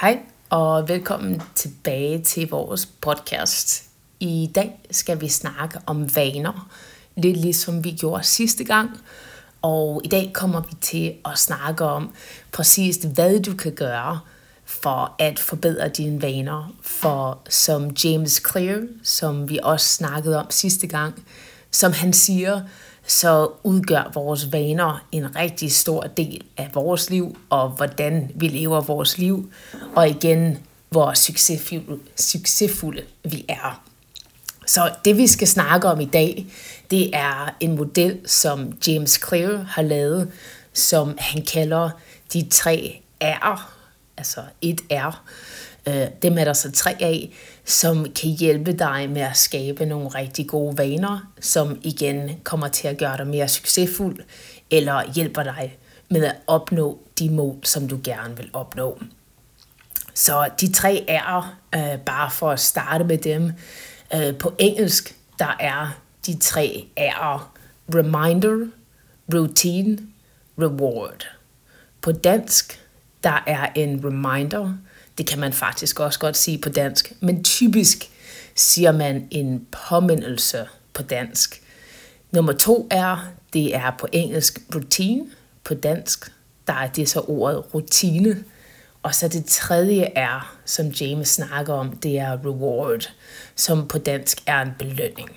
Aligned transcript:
Hej 0.00 0.18
og 0.50 0.88
velkommen 0.88 1.42
tilbage 1.54 2.22
til 2.22 2.48
vores 2.48 2.86
podcast. 2.86 3.84
I 4.20 4.50
dag 4.54 4.80
skal 4.90 5.20
vi 5.20 5.28
snakke 5.28 5.78
om 5.86 6.16
vaner, 6.16 6.70
lidt 7.16 7.36
ligesom 7.36 7.84
vi 7.84 7.90
gjorde 7.90 8.24
sidste 8.24 8.64
gang. 8.64 8.90
Og 9.62 10.00
i 10.04 10.08
dag 10.08 10.30
kommer 10.34 10.60
vi 10.60 10.74
til 10.80 11.14
at 11.24 11.38
snakke 11.38 11.84
om 11.84 12.12
præcis, 12.52 12.96
hvad 12.96 13.40
du 13.40 13.56
kan 13.56 13.72
gøre 13.72 14.20
for 14.64 15.14
at 15.18 15.38
forbedre 15.38 15.88
dine 15.88 16.22
vaner. 16.22 16.74
For 16.82 17.42
som 17.48 17.90
James 18.04 18.42
Clear, 18.50 18.86
som 19.02 19.48
vi 19.48 19.58
også 19.62 19.86
snakkede 19.86 20.38
om 20.40 20.46
sidste 20.50 20.86
gang, 20.86 21.24
som 21.70 21.92
han 21.92 22.12
siger, 22.12 22.62
så 23.08 23.50
udgør 23.64 24.10
vores 24.14 24.52
vaner 24.52 25.06
en 25.12 25.36
rigtig 25.36 25.72
stor 25.72 26.02
del 26.02 26.44
af 26.56 26.70
vores 26.74 27.10
liv, 27.10 27.38
og 27.50 27.68
hvordan 27.68 28.30
vi 28.34 28.48
lever 28.48 28.80
vores 28.80 29.18
liv, 29.18 29.52
og 29.96 30.08
igen, 30.08 30.58
hvor 30.90 31.14
succesfulde, 31.14 31.98
succesfulde 32.16 33.02
vi 33.24 33.44
er. 33.48 33.82
Så 34.66 34.90
det 35.04 35.16
vi 35.16 35.26
skal 35.26 35.48
snakke 35.48 35.88
om 35.88 36.00
i 36.00 36.04
dag, 36.04 36.46
det 36.90 37.10
er 37.16 37.54
en 37.60 37.76
model, 37.76 38.20
som 38.26 38.72
James 38.86 39.20
Clear 39.28 39.56
har 39.56 39.82
lavet, 39.82 40.32
som 40.72 41.14
han 41.18 41.42
kalder 41.42 41.90
de 42.32 42.48
tre 42.50 43.00
R'er, 43.24 43.60
altså 44.16 44.40
et 44.62 44.80
R, 44.90 45.22
Øh, 45.88 46.06
dem 46.22 46.38
er 46.38 46.44
der 46.44 46.52
så 46.52 46.72
tre 46.72 46.96
af, 47.00 47.30
som 47.64 48.04
kan 48.12 48.30
hjælpe 48.30 48.72
dig 48.72 49.10
med 49.10 49.22
at 49.22 49.36
skabe 49.36 49.86
nogle 49.86 50.08
rigtig 50.08 50.46
gode 50.46 50.78
vaner, 50.78 51.32
som 51.40 51.78
igen 51.82 52.30
kommer 52.44 52.68
til 52.68 52.88
at 52.88 52.98
gøre 52.98 53.16
dig 53.16 53.26
mere 53.26 53.48
succesfuld, 53.48 54.18
eller 54.70 55.12
hjælper 55.14 55.42
dig 55.42 55.78
med 56.08 56.24
at 56.24 56.36
opnå 56.46 56.98
de 57.18 57.30
mål, 57.30 57.56
som 57.64 57.88
du 57.88 58.00
gerne 58.04 58.36
vil 58.36 58.50
opnå. 58.52 58.98
Så 60.14 60.48
de 60.60 60.72
tre 60.72 61.04
er, 61.08 61.58
øh, 61.74 61.98
bare 61.98 62.30
for 62.30 62.50
at 62.50 62.60
starte 62.60 63.04
med 63.04 63.18
dem, 63.18 63.52
øh, 64.14 64.38
på 64.38 64.54
engelsk, 64.58 65.16
der 65.38 65.56
er 65.60 66.00
de 66.26 66.38
tre 66.38 66.86
er 66.96 67.54
reminder, 67.94 68.66
routine, 69.34 69.98
reward. 70.58 71.26
På 72.00 72.12
dansk, 72.12 72.80
der 73.24 73.42
er 73.46 73.66
en 73.74 74.04
reminder, 74.04 74.74
det 75.18 75.26
kan 75.26 75.38
man 75.38 75.52
faktisk 75.52 76.00
også 76.00 76.18
godt 76.18 76.36
sige 76.36 76.58
på 76.58 76.68
dansk, 76.68 77.12
men 77.20 77.44
typisk 77.44 78.10
siger 78.54 78.92
man 78.92 79.28
en 79.30 79.66
påmindelse 79.88 80.66
på 80.94 81.02
dansk. 81.02 81.62
Nummer 82.30 82.52
to 82.52 82.88
er, 82.90 83.28
det 83.52 83.76
er 83.76 83.96
på 83.98 84.06
engelsk 84.12 84.60
routine, 84.74 85.26
på 85.64 85.74
dansk, 85.74 86.32
der 86.66 86.72
er 86.72 86.88
det 86.88 87.08
så 87.08 87.20
ordet 87.20 87.74
rutine. 87.74 88.44
Og 89.02 89.14
så 89.14 89.28
det 89.28 89.44
tredje 89.44 90.02
er, 90.02 90.56
som 90.64 90.86
James 90.86 91.28
snakker 91.28 91.74
om, 91.74 91.96
det 91.96 92.18
er 92.18 92.32
reward, 92.32 93.12
som 93.54 93.88
på 93.88 93.98
dansk 93.98 94.42
er 94.46 94.62
en 94.62 94.72
belønning. 94.78 95.30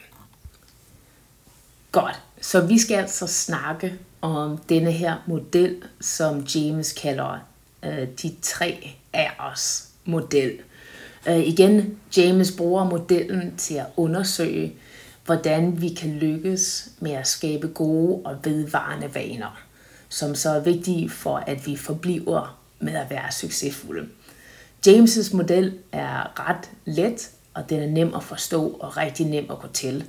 Godt, 1.91 2.21
så 2.41 2.61
vi 2.61 2.79
skal 2.79 2.95
altså 2.95 3.27
snakke 3.27 3.93
om 4.21 4.57
denne 4.57 4.91
her 4.91 5.15
model, 5.27 5.83
som 6.01 6.39
James 6.55 6.93
kalder 6.93 7.39
øh, 7.83 8.07
de 8.21 8.35
tre 8.41 8.95
R's 9.17 9.87
model. 10.05 10.59
Øh, 11.27 11.39
igen, 11.39 11.97
James 12.17 12.51
bruger 12.51 12.83
modellen 12.83 13.57
til 13.57 13.75
at 13.75 13.85
undersøge, 13.97 14.73
hvordan 15.25 15.81
vi 15.81 15.89
kan 15.89 16.09
lykkes 16.09 16.89
med 16.99 17.11
at 17.11 17.27
skabe 17.27 17.67
gode 17.67 18.21
og 18.25 18.37
vedvarende 18.43 19.15
vaner, 19.15 19.61
som 20.09 20.35
så 20.35 20.49
er 20.49 20.59
vigtige 20.59 21.09
for, 21.09 21.37
at 21.37 21.67
vi 21.67 21.75
forbliver 21.75 22.59
med 22.79 22.95
at 22.95 23.09
være 23.09 23.31
succesfulde. 23.31 24.07
James' 24.87 25.35
model 25.35 25.73
er 25.91 26.49
ret 26.49 26.69
let, 26.85 27.29
og 27.53 27.69
den 27.69 27.79
er 27.79 27.87
nem 27.87 28.13
at 28.15 28.23
forstå 28.23 28.77
og 28.79 28.97
rigtig 28.97 29.25
nem 29.25 29.45
at 29.51 29.59
gå 29.59 29.67
til. 29.67 30.05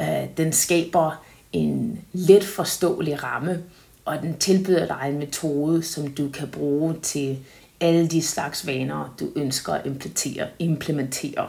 Øh, 0.00 0.24
den 0.36 0.52
skaber 0.52 1.24
en 1.52 2.04
let 2.12 2.44
forståelig 2.44 3.22
ramme, 3.22 3.62
og 4.04 4.22
den 4.22 4.38
tilbyder 4.38 4.86
dig 4.86 5.06
en 5.08 5.18
metode, 5.18 5.82
som 5.82 6.10
du 6.10 6.28
kan 6.28 6.48
bruge 6.48 6.94
til 7.02 7.38
alle 7.80 8.08
de 8.08 8.22
slags 8.22 8.66
vaner, 8.66 9.14
du 9.20 9.28
ønsker 9.36 9.72
at 9.72 9.86
implementere. 9.86 10.48
implementere. 10.58 11.48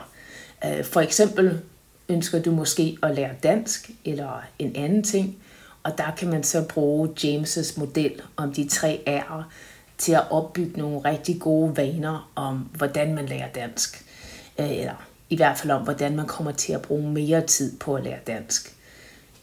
For 0.84 1.01
eksempel 1.01 1.62
ønsker 2.09 2.41
du 2.41 2.51
måske 2.51 2.97
at 3.03 3.16
lære 3.16 3.34
dansk 3.44 3.91
eller 4.06 4.44
en 4.59 4.75
anden 4.75 5.03
ting, 5.03 5.38
og 5.84 5.97
der 5.97 6.12
kan 6.18 6.29
man 6.29 6.44
så 6.44 6.66
bruge 6.68 7.09
James' 7.23 7.79
model 7.79 8.22
om 8.38 8.53
de 8.53 8.68
tre 8.68 9.01
R'er 9.07 9.44
til 9.97 10.12
at 10.12 10.31
opbygge 10.31 10.78
nogle 10.78 11.00
rigtig 11.00 11.39
gode 11.39 11.78
vaner 11.78 12.31
om, 12.35 12.57
hvordan 12.57 13.16
man 13.16 13.25
lærer 13.25 13.51
dansk. 13.56 14.06
Øh, 14.59 14.72
eller 14.72 15.07
i 15.29 15.35
hvert 15.35 15.57
fald 15.57 15.72
om, 15.72 15.84
hvordan 15.84 16.16
man 16.16 16.28
kommer 16.28 16.51
til 16.51 16.73
at 16.73 16.81
bruge 16.81 17.12
mere 17.12 17.41
tid 17.41 17.78
på 17.78 17.95
at 17.95 18.03
lære 18.03 18.19
dansk. 18.28 18.75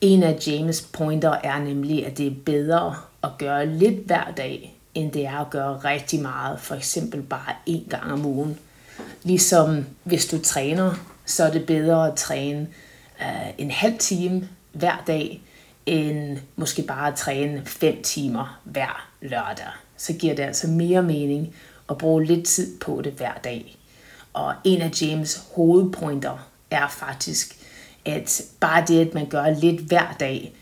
En 0.01 0.23
af 0.23 0.35
James' 0.47 0.87
pointer 0.93 1.31
er 1.31 1.59
nemlig, 1.59 2.07
at 2.07 2.19
det 2.19 2.27
er 2.27 2.35
bedre 2.47 2.97
at 3.23 3.31
gøre 3.39 3.67
lidt 3.67 4.07
hver 4.07 4.33
dag, 4.37 4.76
end 4.97 5.13
det 5.13 5.27
er 5.27 5.39
at 5.39 5.51
gøre 5.51 5.77
rigtig 5.77 6.21
meget, 6.21 6.61
for 6.61 6.75
eksempel 6.75 7.23
bare 7.23 7.55
én 7.69 7.89
gang 7.89 8.13
om 8.13 8.27
ugen. 8.27 8.59
Ligesom 9.23 9.87
hvis 10.05 10.27
du 10.27 10.39
træner, 10.39 10.95
så 11.25 11.45
er 11.45 11.51
det 11.51 11.67
bedre 11.67 12.09
at 12.09 12.17
træne 12.17 12.67
øh, 13.21 13.49
en 13.59 13.71
halv 13.71 13.99
time 13.99 14.49
hver 14.73 15.03
dag, 15.07 15.43
end 15.87 16.39
måske 16.57 16.83
bare 16.83 17.09
at 17.09 17.15
træne 17.15 17.63
5 17.67 18.03
timer 18.03 18.61
hver 18.65 19.09
lørdag. 19.21 19.67
Så 19.97 20.13
giver 20.13 20.35
det 20.35 20.43
altså 20.43 20.69
mere 20.69 21.03
mening 21.03 21.55
at 21.91 21.99
bruge 21.99 22.25
lidt 22.25 22.47
tid 22.47 22.79
på 22.79 23.01
det 23.05 23.13
hver 23.13 23.35
dag. 23.45 23.77
Og 24.33 24.55
en 24.65 24.83
af 24.83 25.03
James 25.03 25.45
hovedpointer 25.55 26.49
er 26.71 26.89
faktisk, 26.89 27.57
at 28.05 28.43
bare 28.61 28.85
det, 28.89 29.07
at 29.07 29.15
man 29.15 29.27
gør 29.27 29.51
lidt 29.51 29.81
hver 29.81 30.17
dag, 30.21 30.55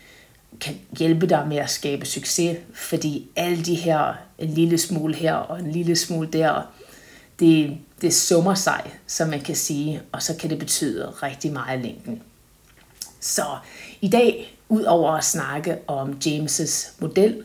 kan 0.61 0.75
hjælpe 0.97 1.27
dig 1.27 1.47
med 1.47 1.57
at 1.57 1.69
skabe 1.69 2.05
succes, 2.05 2.57
fordi 2.73 3.29
alle 3.35 3.63
de 3.63 3.75
her, 3.75 4.13
en 4.39 4.49
lille 4.49 4.77
smule 4.77 5.15
her 5.15 5.33
og 5.33 5.59
en 5.59 5.71
lille 5.71 5.95
smule 5.95 6.27
der, 6.27 6.61
det, 7.39 7.77
det 8.01 8.13
summer 8.13 8.53
sig, 8.53 8.93
som 9.07 9.29
man 9.29 9.41
kan 9.41 9.55
sige, 9.55 10.01
og 10.11 10.21
så 10.21 10.35
kan 10.35 10.49
det 10.49 10.59
betyde 10.59 11.09
rigtig 11.09 11.53
meget 11.53 11.79
i 11.79 11.81
længden. 11.81 12.21
Så 13.19 13.45
i 14.01 14.07
dag, 14.07 14.57
udover 14.69 15.11
at 15.11 15.23
snakke 15.23 15.77
om 15.87 16.17
James' 16.25 16.91
model, 16.99 17.43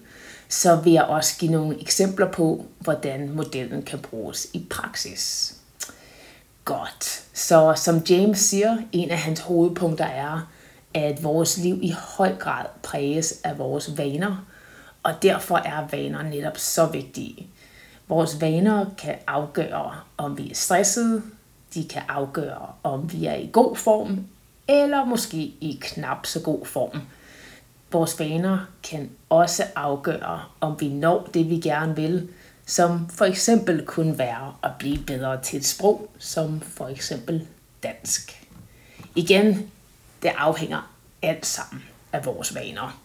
så 0.48 0.76
vil 0.76 0.92
jeg 0.92 1.04
også 1.04 1.38
give 1.38 1.50
nogle 1.52 1.80
eksempler 1.80 2.32
på, 2.32 2.66
hvordan 2.80 3.30
modellen 3.30 3.82
kan 3.82 3.98
bruges 3.98 4.48
i 4.52 4.66
praksis. 4.70 5.54
Godt. 6.64 7.22
Så 7.34 7.74
som 7.76 8.02
James 8.08 8.38
siger, 8.38 8.78
en 8.92 9.10
af 9.10 9.18
hans 9.18 9.40
hovedpunkter 9.40 10.04
er, 10.04 10.50
at 10.94 11.22
vores 11.22 11.58
liv 11.58 11.78
i 11.82 11.94
høj 12.16 12.36
grad 12.36 12.66
præges 12.82 13.40
af 13.44 13.58
vores 13.58 13.98
vaner, 13.98 14.46
og 15.02 15.22
derfor 15.22 15.56
er 15.56 15.88
vaner 15.90 16.22
netop 16.22 16.58
så 16.58 16.86
vigtige. 16.86 17.46
Vores 18.08 18.40
vaner 18.40 18.86
kan 18.98 19.14
afgøre, 19.26 19.94
om 20.16 20.38
vi 20.38 20.50
er 20.50 20.54
stressede, 20.54 21.22
de 21.74 21.84
kan 21.84 22.02
afgøre, 22.08 22.66
om 22.82 23.12
vi 23.12 23.26
er 23.26 23.34
i 23.34 23.50
god 23.52 23.76
form, 23.76 24.26
eller 24.68 25.04
måske 25.04 25.36
i 25.38 25.78
knap 25.80 26.26
så 26.26 26.40
god 26.40 26.66
form. 26.66 27.00
Vores 27.92 28.18
vaner 28.18 28.58
kan 28.82 29.10
også 29.28 29.64
afgøre, 29.76 30.40
om 30.60 30.80
vi 30.80 30.88
når 30.88 31.28
det, 31.34 31.50
vi 31.50 31.60
gerne 31.60 31.96
vil, 31.96 32.28
som 32.66 33.08
for 33.08 33.24
eksempel 33.24 33.86
kunne 33.86 34.18
være 34.18 34.54
at 34.62 34.70
blive 34.78 34.98
bedre 35.06 35.42
til 35.42 35.58
et 35.58 35.66
sprog, 35.66 36.10
som 36.18 36.60
for 36.60 36.88
eksempel 36.88 37.46
dansk. 37.82 38.46
Igen, 39.14 39.70
det 40.22 40.32
afhænger 40.36 40.92
alt 41.22 41.46
sammen 41.46 41.84
af 42.12 42.26
vores 42.26 42.54
vaner. 42.54 43.00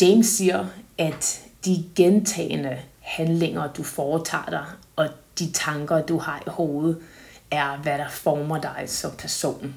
James 0.00 0.26
siger, 0.26 0.66
at 0.98 1.42
de 1.64 1.84
gentagende 1.96 2.78
handlinger, 3.00 3.72
du 3.72 3.82
foretager 3.82 4.50
dig, 4.50 4.66
og 4.96 5.08
de 5.38 5.52
tanker, 5.52 6.02
du 6.02 6.18
har 6.18 6.42
i 6.46 6.50
hovedet, 6.50 7.02
er, 7.50 7.76
hvad 7.76 7.98
der 7.98 8.08
former 8.08 8.60
dig 8.60 8.84
som 8.86 9.10
person. 9.18 9.74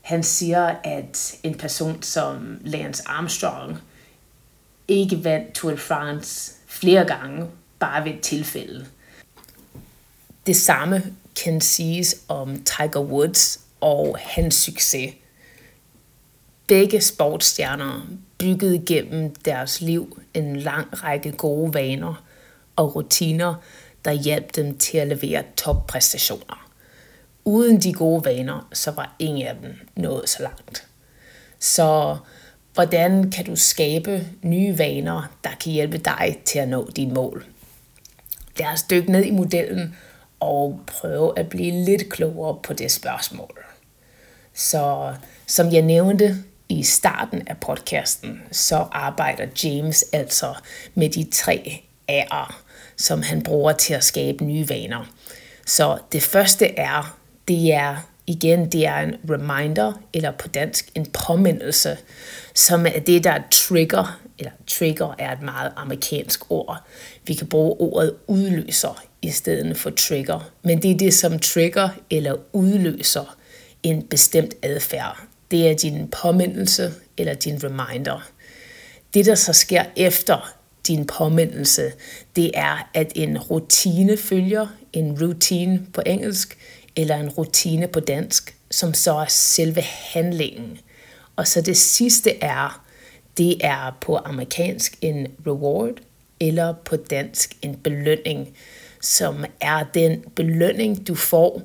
Han 0.00 0.22
siger, 0.22 0.74
at 0.84 1.34
en 1.42 1.54
person 1.54 2.02
som 2.02 2.58
Lance 2.60 3.02
Armstrong 3.06 3.78
ikke 4.88 5.24
vandt 5.24 5.52
Tour 5.54 5.70
de 5.70 5.78
France 5.78 6.52
flere 6.66 7.04
gange, 7.04 7.46
bare 7.78 8.04
ved 8.04 8.12
et 8.12 8.20
tilfælde. 8.20 8.86
Det 10.46 10.56
samme 10.56 11.14
kan 11.42 11.60
siges 11.60 12.16
om 12.28 12.64
Tiger 12.64 13.00
Woods 13.00 13.60
og 13.80 14.16
hans 14.20 14.54
succes. 14.54 15.14
Begge 16.68 17.00
sportsstjerner 17.00 18.06
byggede 18.38 18.82
gennem 18.86 19.34
deres 19.34 19.80
liv 19.80 20.22
en 20.34 20.56
lang 20.56 21.04
række 21.04 21.32
gode 21.32 21.74
vaner 21.74 22.24
og 22.76 22.96
rutiner, 22.96 23.54
der 24.04 24.12
hjalp 24.12 24.56
dem 24.56 24.78
til 24.78 24.98
at 24.98 25.08
levere 25.08 25.42
toppræstationer. 25.56 26.70
Uden 27.44 27.80
de 27.80 27.92
gode 27.92 28.24
vaner, 28.24 28.68
så 28.72 28.90
var 28.90 29.16
ingen 29.18 29.46
af 29.46 29.54
dem 29.62 29.74
nået 29.96 30.28
så 30.28 30.42
langt. 30.42 30.86
Så 31.58 32.16
hvordan 32.74 33.30
kan 33.30 33.44
du 33.44 33.56
skabe 33.56 34.26
nye 34.42 34.78
vaner, 34.78 35.32
der 35.44 35.50
kan 35.60 35.72
hjælpe 35.72 35.98
dig 35.98 36.38
til 36.44 36.58
at 36.58 36.68
nå 36.68 36.90
dine 36.96 37.14
mål? 37.14 37.46
Lad 38.58 38.66
os 38.66 38.82
dykke 38.82 39.12
ned 39.12 39.24
i 39.24 39.30
modellen 39.30 39.96
og 40.40 40.80
prøve 40.86 41.38
at 41.38 41.48
blive 41.48 41.84
lidt 41.84 42.08
klogere 42.10 42.58
på 42.62 42.72
det 42.72 42.90
spørgsmål. 42.90 43.64
Så 44.54 45.14
som 45.46 45.72
jeg 45.72 45.82
nævnte 45.82 46.44
i 46.68 46.82
starten 46.82 47.48
af 47.48 47.56
podcasten, 47.56 48.42
så 48.52 48.76
arbejder 48.92 49.46
James 49.64 50.04
altså 50.12 50.54
med 50.94 51.08
de 51.10 51.26
tre 51.32 51.82
A'er, 52.10 52.54
som 52.96 53.22
han 53.22 53.42
bruger 53.42 53.72
til 53.72 53.94
at 53.94 54.04
skabe 54.04 54.44
nye 54.44 54.68
vaner. 54.68 55.12
Så 55.66 55.98
det 56.12 56.22
første 56.22 56.78
er, 56.78 57.18
det 57.48 57.72
er 57.72 57.96
igen, 58.26 58.72
det 58.72 58.86
er 58.86 58.98
en 58.98 59.14
reminder, 59.30 59.92
eller 60.12 60.30
på 60.30 60.48
dansk 60.48 60.90
en 60.94 61.06
påmindelse, 61.06 61.98
som 62.54 62.86
er 62.86 63.00
det, 63.06 63.24
der 63.24 63.38
trigger, 63.50 64.20
eller 64.38 64.52
trigger 64.66 65.14
er 65.18 65.32
et 65.32 65.42
meget 65.42 65.72
amerikansk 65.76 66.50
ord. 66.50 66.82
Vi 67.26 67.34
kan 67.34 67.46
bruge 67.46 67.80
ordet 67.80 68.14
udløser 68.26 69.04
i 69.22 69.30
stedet 69.30 69.76
for 69.76 69.90
trigger, 69.90 70.50
men 70.62 70.82
det 70.82 70.90
er 70.90 70.98
det, 70.98 71.14
som 71.14 71.38
trigger 71.38 71.88
eller 72.10 72.34
udløser 72.52 73.36
en 73.82 74.02
bestemt 74.02 74.54
adfærd. 74.62 75.28
Det 75.50 75.70
er 75.70 75.74
din 75.74 76.08
påmindelse 76.22 76.92
eller 77.16 77.34
din 77.34 77.64
reminder. 77.64 78.30
Det, 79.14 79.26
der 79.26 79.34
så 79.34 79.52
sker 79.52 79.84
efter 79.96 80.54
din 80.88 81.06
påmindelse, 81.06 81.92
det 82.36 82.50
er, 82.54 82.90
at 82.94 83.12
en 83.14 83.38
rutine 83.38 84.16
følger, 84.16 84.66
en 84.92 85.22
routine 85.22 85.86
på 85.92 86.02
engelsk, 86.06 86.58
eller 86.96 87.16
en 87.16 87.28
rutine 87.28 87.88
på 87.88 88.00
dansk, 88.00 88.56
som 88.70 88.94
så 88.94 89.14
er 89.14 89.26
selve 89.28 89.82
handlingen. 89.82 90.78
Og 91.36 91.46
så 91.46 91.60
det 91.60 91.76
sidste 91.76 92.42
er, 92.42 92.84
det 93.36 93.56
er 93.60 93.98
på 94.00 94.16
amerikansk 94.16 94.98
en 95.00 95.26
reward, 95.46 95.94
eller 96.40 96.74
på 96.84 96.96
dansk 96.96 97.56
en 97.62 97.76
belønning, 97.76 98.56
som 99.00 99.44
er 99.60 99.84
den 99.94 100.20
belønning, 100.36 101.08
du 101.08 101.14
får 101.14 101.62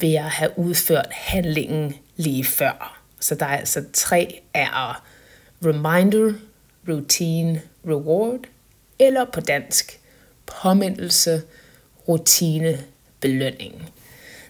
ved 0.00 0.14
at 0.14 0.22
have 0.22 0.58
udført 0.58 1.08
handlingen 1.10 1.94
lige 2.16 2.44
før. 2.44 2.93
Så 3.24 3.34
der 3.34 3.46
er 3.46 3.56
altså 3.56 3.84
tre 3.92 4.42
er 4.54 5.04
reminder, 5.66 6.32
routine, 6.88 7.62
reward, 7.86 8.40
eller 8.98 9.24
på 9.32 9.40
dansk 9.40 10.00
påmindelse, 10.46 11.42
rutine, 12.08 12.84
belønning. 13.20 13.90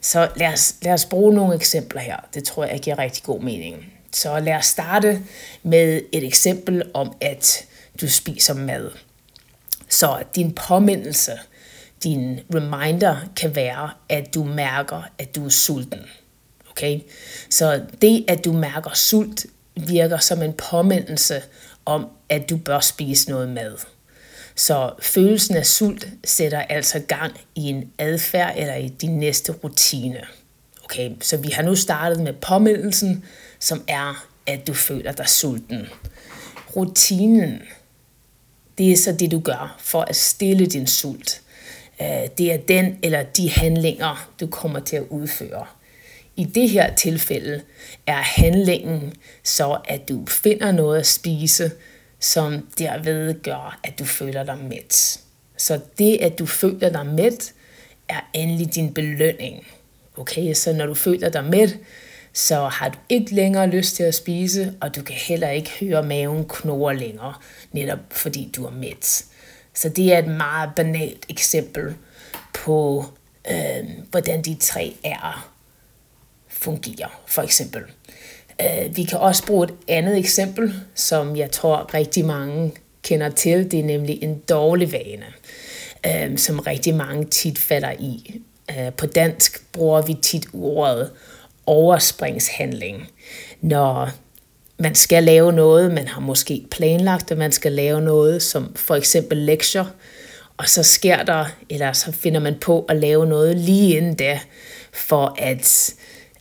Så 0.00 0.30
lad 0.36 0.52
os, 0.52 0.74
lad 0.82 0.92
os 0.92 1.04
bruge 1.04 1.34
nogle 1.34 1.54
eksempler 1.54 2.00
her. 2.00 2.16
Det 2.34 2.44
tror 2.44 2.64
jeg 2.64 2.80
giver 2.80 2.98
rigtig 2.98 3.22
god 3.22 3.40
mening. 3.40 3.92
Så 4.12 4.40
lad 4.40 4.54
os 4.54 4.66
starte 4.66 5.22
med 5.62 6.02
et 6.12 6.26
eksempel 6.26 6.82
om, 6.94 7.16
at 7.20 7.66
du 8.00 8.08
spiser 8.08 8.54
mad. 8.54 8.90
Så 9.88 10.22
din 10.34 10.52
påmindelse, 10.52 11.32
din 12.02 12.40
reminder 12.54 13.16
kan 13.36 13.54
være, 13.54 13.90
at 14.08 14.34
du 14.34 14.44
mærker, 14.44 15.02
at 15.18 15.34
du 15.36 15.44
er 15.44 15.50
sulten. 15.50 16.00
Okay? 16.76 17.00
Så 17.50 17.82
det, 18.02 18.24
at 18.28 18.44
du 18.44 18.52
mærker 18.52 18.90
sult, 18.94 19.46
virker 19.76 20.18
som 20.18 20.42
en 20.42 20.52
påmindelse 20.52 21.42
om, 21.84 22.06
at 22.28 22.50
du 22.50 22.56
bør 22.56 22.80
spise 22.80 23.30
noget 23.30 23.48
mad. 23.48 23.76
Så 24.54 24.92
følelsen 25.02 25.56
af 25.56 25.66
sult 25.66 26.08
sætter 26.24 26.60
altså 26.60 26.98
gang 26.98 27.40
i 27.54 27.60
en 27.60 27.90
adfærd 27.98 28.54
eller 28.56 28.74
i 28.74 28.88
din 28.88 29.18
næste 29.18 29.52
rutine. 29.52 30.20
Okay, 30.84 31.10
så 31.20 31.36
vi 31.36 31.48
har 31.48 31.62
nu 31.62 31.74
startet 31.74 32.20
med 32.20 32.32
påmindelsen, 32.32 33.24
som 33.58 33.84
er, 33.88 34.26
at 34.46 34.66
du 34.66 34.74
føler 34.74 35.12
dig 35.12 35.28
sulten. 35.28 35.86
Rutinen, 36.76 37.62
det 38.78 38.92
er 38.92 38.96
så 38.96 39.12
det, 39.12 39.30
du 39.30 39.40
gør 39.40 39.76
for 39.78 40.00
at 40.00 40.16
stille 40.16 40.66
din 40.66 40.86
sult. 40.86 41.42
Øh, 42.00 42.28
det 42.38 42.52
er 42.52 42.56
den 42.56 42.98
eller 43.02 43.22
de 43.22 43.50
handlinger, 43.50 44.30
du 44.40 44.46
kommer 44.46 44.80
til 44.80 44.96
at 44.96 45.04
udføre. 45.10 45.66
I 46.36 46.44
det 46.44 46.70
her 46.70 46.94
tilfælde 46.94 47.62
er 48.06 48.22
handlingen 48.22 49.12
så, 49.42 49.78
at 49.84 50.08
du 50.08 50.26
finder 50.26 50.72
noget 50.72 50.98
at 50.98 51.06
spise, 51.06 51.70
som 52.20 52.68
derved 52.78 53.42
gør, 53.42 53.80
at 53.84 53.98
du 53.98 54.04
føler 54.04 54.44
dig 54.44 54.58
mæt. 54.58 55.20
Så 55.56 55.80
det, 55.98 56.18
at 56.20 56.38
du 56.38 56.46
føler 56.46 56.88
dig 56.88 57.06
mæt, 57.06 57.52
er 58.08 58.20
endelig 58.32 58.74
din 58.74 58.94
belønning. 58.94 59.66
Okay, 60.16 60.54
så 60.54 60.72
når 60.72 60.86
du 60.86 60.94
føler 60.94 61.28
dig 61.28 61.44
mæt, 61.44 61.78
så 62.32 62.68
har 62.68 62.88
du 62.88 62.98
ikke 63.08 63.34
længere 63.34 63.66
lyst 63.66 63.96
til 63.96 64.02
at 64.02 64.14
spise, 64.14 64.74
og 64.80 64.96
du 64.96 65.02
kan 65.02 65.14
heller 65.14 65.50
ikke 65.50 65.70
høre 65.80 66.02
maven 66.02 66.48
knurre 66.48 66.96
længere, 66.96 67.34
netop 67.72 67.98
fordi 68.10 68.50
du 68.56 68.66
er 68.66 68.70
mæt. 68.70 69.24
Så 69.74 69.88
det 69.88 70.14
er 70.14 70.18
et 70.18 70.36
meget 70.36 70.70
banalt 70.76 71.26
eksempel 71.28 71.94
på, 72.52 73.04
øh, 73.50 73.84
hvordan 74.10 74.42
de 74.42 74.56
tre 74.60 74.96
er 75.04 75.53
fungerer, 76.64 77.20
for 77.26 77.42
eksempel. 77.42 77.82
Øh, 78.60 78.96
vi 78.96 79.04
kan 79.04 79.18
også 79.18 79.46
bruge 79.46 79.64
et 79.64 79.74
andet 79.88 80.18
eksempel, 80.18 80.74
som 80.94 81.36
jeg 81.36 81.50
tror 81.50 81.94
rigtig 81.94 82.24
mange 82.24 82.72
kender 83.02 83.28
til. 83.28 83.70
Det 83.70 83.80
er 83.80 83.84
nemlig 83.84 84.22
en 84.22 84.38
dårlig 84.38 84.92
vane, 84.92 85.26
øh, 86.06 86.38
som 86.38 86.58
rigtig 86.58 86.94
mange 86.94 87.24
tit 87.24 87.58
falder 87.58 87.92
i. 87.92 88.40
Øh, 88.70 88.92
på 88.92 89.06
dansk 89.06 89.72
bruger 89.72 90.02
vi 90.02 90.14
tit 90.22 90.46
ordet 90.52 91.10
overspringshandling. 91.66 93.10
Når 93.60 94.10
man 94.78 94.94
skal 94.94 95.22
lave 95.22 95.52
noget, 95.52 95.92
man 95.92 96.08
har 96.08 96.20
måske 96.20 96.66
planlagt, 96.70 97.30
at 97.30 97.38
man 97.38 97.52
skal 97.52 97.72
lave 97.72 98.00
noget, 98.00 98.42
som 98.42 98.76
for 98.76 98.94
eksempel 98.94 99.38
lektier, 99.38 99.84
og 100.56 100.68
så 100.68 100.82
sker 100.82 101.22
der, 101.22 101.44
eller 101.70 101.92
så 101.92 102.12
finder 102.12 102.40
man 102.40 102.54
på 102.60 102.84
at 102.88 102.96
lave 102.96 103.26
noget 103.26 103.56
lige 103.56 103.96
inden 103.96 104.14
da, 104.14 104.40
for 104.92 105.36
at 105.38 105.94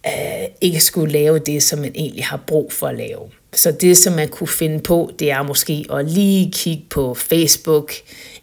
øh, 0.08 0.48
ikke 0.62 0.80
skulle 0.80 1.14
lave 1.14 1.40
det, 1.40 1.64
som 1.64 1.80
man 1.80 1.92
egentlig 1.96 2.26
har 2.26 2.44
brug 2.48 2.74
for 2.74 2.88
at 2.88 2.96
lave. 2.96 3.30
Så 3.54 3.72
det, 3.72 3.98
som 3.98 4.14
man 4.14 4.28
kunne 4.28 4.48
finde 4.48 4.80
på, 4.80 5.12
det 5.20 5.32
er 5.32 5.44
måske 5.44 5.86
at 5.94 6.12
lige 6.12 6.52
kigge 6.52 6.84
på 6.90 7.14
Facebook, 7.14 7.94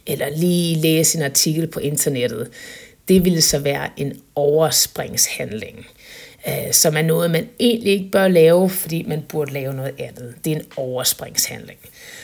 eller 0.07 0.29
lige 0.29 0.75
læse 0.75 1.17
en 1.17 1.23
artikel 1.23 1.67
på 1.67 1.79
internettet. 1.79 2.49
Det 3.07 3.25
ville 3.25 3.41
så 3.41 3.59
være 3.59 3.89
en 3.97 4.13
overspringshandling, 4.35 5.85
øh, 6.47 6.71
som 6.71 6.97
er 6.97 7.01
noget, 7.01 7.31
man 7.31 7.49
egentlig 7.59 7.93
ikke 7.93 8.11
bør 8.11 8.27
lave, 8.27 8.69
fordi 8.69 9.05
man 9.07 9.23
burde 9.29 9.53
lave 9.53 9.73
noget 9.73 9.93
andet. 9.99 10.35
Det 10.45 10.51
er 10.51 10.55
en 10.55 10.65
overspringshandling. 10.77 11.79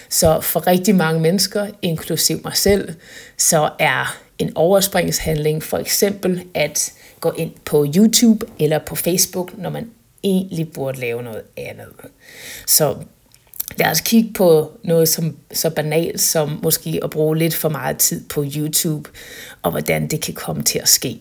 Så 0.09 0.41
for 0.41 0.67
rigtig 0.67 0.95
mange 0.95 1.21
mennesker, 1.21 1.67
inklusiv 1.81 2.41
mig 2.43 2.55
selv, 2.55 2.93
så 3.37 3.69
er 3.79 4.17
en 4.39 4.51
overspringshandling 4.55 5.63
for 5.63 5.77
eksempel 5.77 6.43
at 6.53 6.93
går 7.19 7.33
ind 7.37 7.51
på 7.65 7.85
YouTube 7.95 8.45
eller 8.59 8.79
på 8.79 8.95
Facebook, 8.95 9.57
når 9.57 9.69
man 9.69 9.89
egentlig 10.23 10.71
burde 10.71 10.99
lave 10.99 11.23
noget 11.23 11.41
andet. 11.57 11.93
Så 12.67 12.95
lad 13.77 13.91
os 13.91 14.01
kigge 14.01 14.33
på 14.33 14.71
noget 14.83 15.09
som, 15.09 15.37
så 15.53 15.69
banalt 15.69 16.21
som 16.21 16.59
måske 16.63 16.99
at 17.03 17.09
bruge 17.09 17.37
lidt 17.37 17.55
for 17.55 17.69
meget 17.69 17.97
tid 17.97 18.23
på 18.29 18.45
YouTube, 18.55 19.09
og 19.61 19.71
hvordan 19.71 20.07
det 20.07 20.21
kan 20.21 20.33
komme 20.33 20.63
til 20.63 20.79
at 20.79 20.89
ske. 20.89 21.19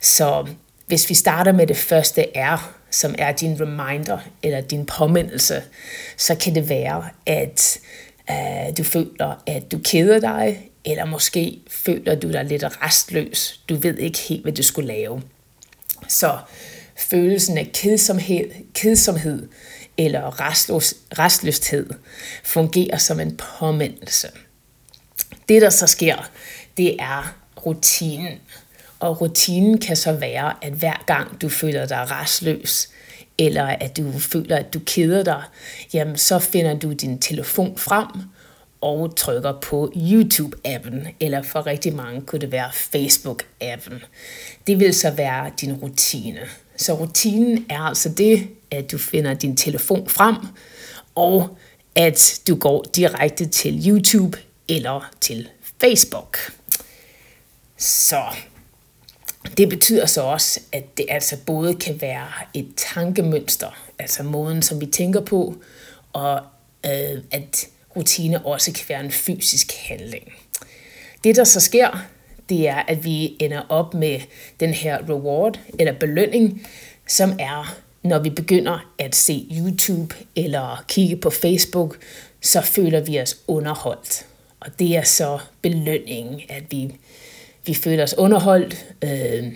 Så 0.00 0.46
hvis 0.86 1.10
vi 1.10 1.14
starter 1.14 1.52
med 1.52 1.66
det 1.66 1.76
første 1.76 2.24
R, 2.36 2.74
som 2.90 3.14
er 3.18 3.32
din 3.32 3.60
reminder 3.60 4.18
eller 4.42 4.60
din 4.60 4.86
påmindelse, 4.86 5.62
så 6.16 6.34
kan 6.34 6.54
det 6.54 6.68
være, 6.68 7.04
at 7.26 7.78
uh, 8.30 8.76
du 8.78 8.84
føler, 8.84 9.42
at 9.46 9.72
du 9.72 9.78
keder 9.84 10.20
dig, 10.20 10.67
eller 10.84 11.04
måske 11.04 11.60
føler 11.70 12.14
du 12.14 12.32
dig 12.32 12.44
lidt 12.44 12.64
restløs. 12.82 13.60
Du 13.68 13.74
ved 13.74 13.98
ikke 13.98 14.18
helt, 14.18 14.42
hvad 14.42 14.52
du 14.52 14.62
skulle 14.62 14.88
lave. 14.88 15.22
Så 16.08 16.38
følelsen 16.96 17.58
af 17.58 17.70
kedsomhed, 17.74 18.50
kedsomhed 18.74 19.48
eller 19.98 20.40
restløs, 20.40 20.94
restløshed 21.18 21.90
fungerer 22.44 22.98
som 22.98 23.20
en 23.20 23.36
påmindelse. 23.36 24.28
Det, 25.48 25.62
der 25.62 25.70
så 25.70 25.86
sker, 25.86 26.30
det 26.76 26.96
er 26.98 27.36
rutinen. 27.66 28.38
Og 29.00 29.20
rutinen 29.20 29.78
kan 29.78 29.96
så 29.96 30.12
være, 30.12 30.54
at 30.62 30.72
hver 30.72 31.04
gang 31.06 31.40
du 31.40 31.48
føler 31.48 31.86
dig 31.86 32.10
restløs, 32.10 32.88
eller 33.38 33.64
at 33.64 33.96
du 33.96 34.18
føler, 34.18 34.56
at 34.56 34.74
du 34.74 34.80
keder 34.86 35.24
dig, 35.24 35.42
jamen 35.92 36.16
så 36.16 36.38
finder 36.38 36.74
du 36.74 36.92
din 36.92 37.18
telefon 37.18 37.78
frem, 37.78 38.06
og 38.80 39.16
trykker 39.16 39.52
på 39.62 39.92
YouTube-appen, 39.96 41.08
eller 41.20 41.42
for 41.42 41.66
rigtig 41.66 41.94
mange 41.94 42.20
kunne 42.20 42.40
det 42.40 42.52
være 42.52 42.70
Facebook-appen. 42.70 44.04
Det 44.66 44.80
vil 44.80 44.94
så 44.94 45.10
være 45.10 45.50
din 45.60 45.72
rutine. 45.72 46.40
Så 46.76 46.94
rutinen 46.94 47.66
er 47.70 47.80
altså 47.80 48.08
det, 48.08 48.48
at 48.70 48.90
du 48.92 48.98
finder 48.98 49.34
din 49.34 49.56
telefon 49.56 50.08
frem, 50.08 50.36
og 51.14 51.56
at 51.96 52.40
du 52.48 52.56
går 52.56 52.84
direkte 52.96 53.46
til 53.46 53.88
YouTube 53.88 54.38
eller 54.68 55.10
til 55.20 55.48
Facebook. 55.80 56.38
Så 57.76 58.22
det 59.56 59.68
betyder 59.68 60.06
så 60.06 60.22
også, 60.22 60.60
at 60.72 60.98
det 60.98 61.06
altså 61.08 61.36
både 61.46 61.74
kan 61.74 62.00
være 62.00 62.28
et 62.54 62.68
tankemønster, 62.76 63.78
altså 63.98 64.22
måden, 64.22 64.62
som 64.62 64.80
vi 64.80 64.86
tænker 64.86 65.20
på, 65.20 65.54
og 66.12 66.40
øh, 66.86 67.22
at 67.30 67.68
rutine 67.98 68.46
også 68.46 68.72
kan 68.72 68.84
være 68.88 69.00
en 69.04 69.12
fysisk 69.12 69.72
handling. 69.88 70.32
Det, 71.24 71.36
der 71.36 71.44
så 71.44 71.60
sker, 71.60 72.06
det 72.48 72.68
er, 72.68 72.82
at 72.88 73.04
vi 73.04 73.36
ender 73.40 73.62
op 73.68 73.94
med 73.94 74.20
den 74.60 74.74
her 74.74 74.98
reward 75.08 75.60
eller 75.78 75.92
belønning, 75.92 76.66
som 77.08 77.36
er, 77.38 77.78
når 78.02 78.18
vi 78.18 78.30
begynder 78.30 78.92
at 78.98 79.14
se 79.14 79.46
YouTube 79.58 80.14
eller 80.36 80.84
kigge 80.88 81.16
på 81.16 81.30
Facebook, 81.30 81.98
så 82.40 82.60
føler 82.60 83.00
vi 83.00 83.20
os 83.20 83.36
underholdt. 83.46 84.26
Og 84.60 84.78
det 84.78 84.96
er 84.96 85.02
så 85.02 85.38
belønningen, 85.62 86.40
at 86.48 86.62
vi, 86.70 86.94
vi 87.66 87.74
føler 87.74 88.02
os 88.02 88.14
underholdt. 88.18 88.86
Øh, 89.04 89.52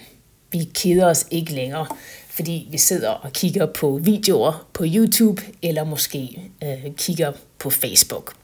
vi 0.52 0.68
keder 0.74 1.06
os 1.06 1.26
ikke 1.30 1.52
længere, 1.52 1.86
fordi 2.34 2.68
vi 2.70 2.78
sidder 2.78 3.10
og 3.10 3.32
kigger 3.32 3.66
på 3.66 4.00
videoer 4.02 4.68
på 4.72 4.84
YouTube, 4.86 5.42
eller 5.62 5.84
måske 5.84 6.50
øh, 6.62 6.94
kigger 6.96 7.32
på 7.58 7.70
Facebook. 7.70 8.34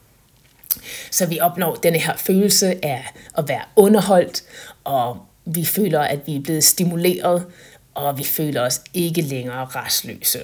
Så 1.10 1.26
vi 1.26 1.40
opnår 1.40 1.74
denne 1.74 1.98
her 1.98 2.16
følelse 2.16 2.84
af 2.84 3.04
at 3.38 3.48
være 3.48 3.62
underholdt, 3.76 4.42
og 4.84 5.18
vi 5.44 5.64
føler, 5.64 6.00
at 6.00 6.18
vi 6.26 6.36
er 6.36 6.40
blevet 6.40 6.64
stimuleret, 6.64 7.46
og 7.94 8.18
vi 8.18 8.24
føler 8.24 8.60
os 8.60 8.80
ikke 8.94 9.20
længere 9.20 9.64
restløse. 9.64 10.40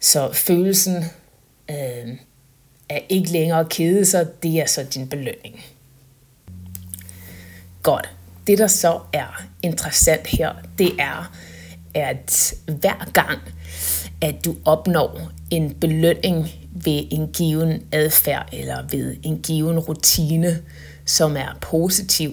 Så 0.00 0.32
følelsen 0.32 0.96
øh, 1.70 2.08
er 2.88 2.98
ikke 3.08 3.30
længere 3.30 3.60
at 3.60 3.68
kede 3.68 4.04
sig, 4.04 4.42
det 4.42 4.60
er 4.60 4.66
så 4.66 4.82
din 4.94 5.08
belønning. 5.08 5.64
Godt. 7.82 8.10
Det, 8.46 8.58
der 8.58 8.66
så 8.66 9.00
er 9.12 9.42
interessant 9.62 10.26
her, 10.26 10.52
det 10.78 10.92
er, 10.98 11.32
at 11.94 12.54
hver 12.66 13.10
gang, 13.12 13.38
at 14.20 14.44
du 14.44 14.56
opnår 14.64 15.30
en 15.50 15.74
belønning 15.74 16.48
ved 16.72 17.02
en 17.10 17.28
given 17.32 17.82
adfærd 17.92 18.48
eller 18.52 18.76
ved 18.90 19.16
en 19.22 19.38
given 19.38 19.78
rutine, 19.78 20.62
som 21.06 21.36
er 21.36 21.58
positiv, 21.60 22.32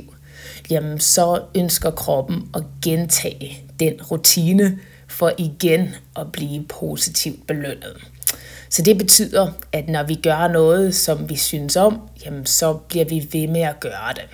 jamen 0.70 1.00
så 1.00 1.44
ønsker 1.56 1.92
kroppen 1.92 2.50
at 2.56 2.64
gentage 2.84 3.64
den 3.80 4.02
rutine 4.02 4.80
for 5.08 5.32
igen 5.38 5.96
at 6.18 6.32
blive 6.32 6.64
positivt 6.64 7.48
belønnet. 7.48 7.98
Så 8.70 8.82
det 8.82 8.98
betyder, 8.98 9.52
at 9.72 9.90
når 9.90 10.04
vi 10.04 10.16
gør 10.16 10.48
noget, 10.48 10.96
som 10.96 11.30
vi 11.30 11.36
synes 11.36 11.76
om, 11.76 12.02
jamen 12.26 12.46
så 12.46 12.74
bliver 12.74 13.06
vi 13.06 13.28
ved 13.32 13.48
med 13.48 13.62
at 13.62 13.80
gøre 13.80 14.14
det. 14.16 14.26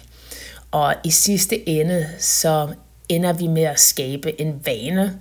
Og 0.72 0.96
i 1.04 1.12
sidste 1.12 1.70
ende, 1.70 2.08
så 2.20 2.68
ender 3.10 3.34
vi 3.34 3.48
med 3.48 3.64
at 3.64 3.80
skabe 3.80 4.42
en 4.42 4.62
vane, 4.66 5.20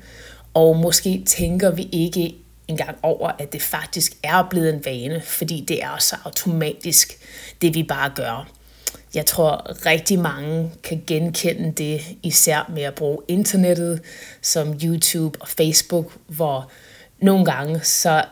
og 0.55 0.77
måske 0.77 1.23
tænker 1.27 1.71
vi 1.71 1.89
ikke 1.93 2.35
engang 2.69 2.99
over, 3.03 3.31
at 3.39 3.53
det 3.53 3.63
faktisk 3.63 4.17
er 4.23 4.47
blevet 4.51 4.75
en 4.75 4.85
vane, 4.85 5.23
fordi 5.25 5.65
det 5.69 5.83
er 5.83 5.97
så 5.99 6.17
automatisk, 6.25 7.19
det 7.63 7.75
vi 7.75 7.83
bare 7.83 8.13
gør. 8.17 8.49
Jeg 9.15 9.27
tror 9.27 9.87
rigtig 9.87 10.19
mange 10.19 10.71
kan 10.83 11.03
genkende 11.07 11.73
det, 11.73 12.01
især 12.23 12.71
med 12.75 12.83
at 12.83 12.95
bruge 12.95 13.19
internettet 13.29 14.01
som 14.43 14.79
YouTube 14.85 15.39
og 15.41 15.49
Facebook, 15.49 16.13
hvor 16.27 16.71
nogle 17.21 17.45
gange 17.45 17.81
så 17.81 18.25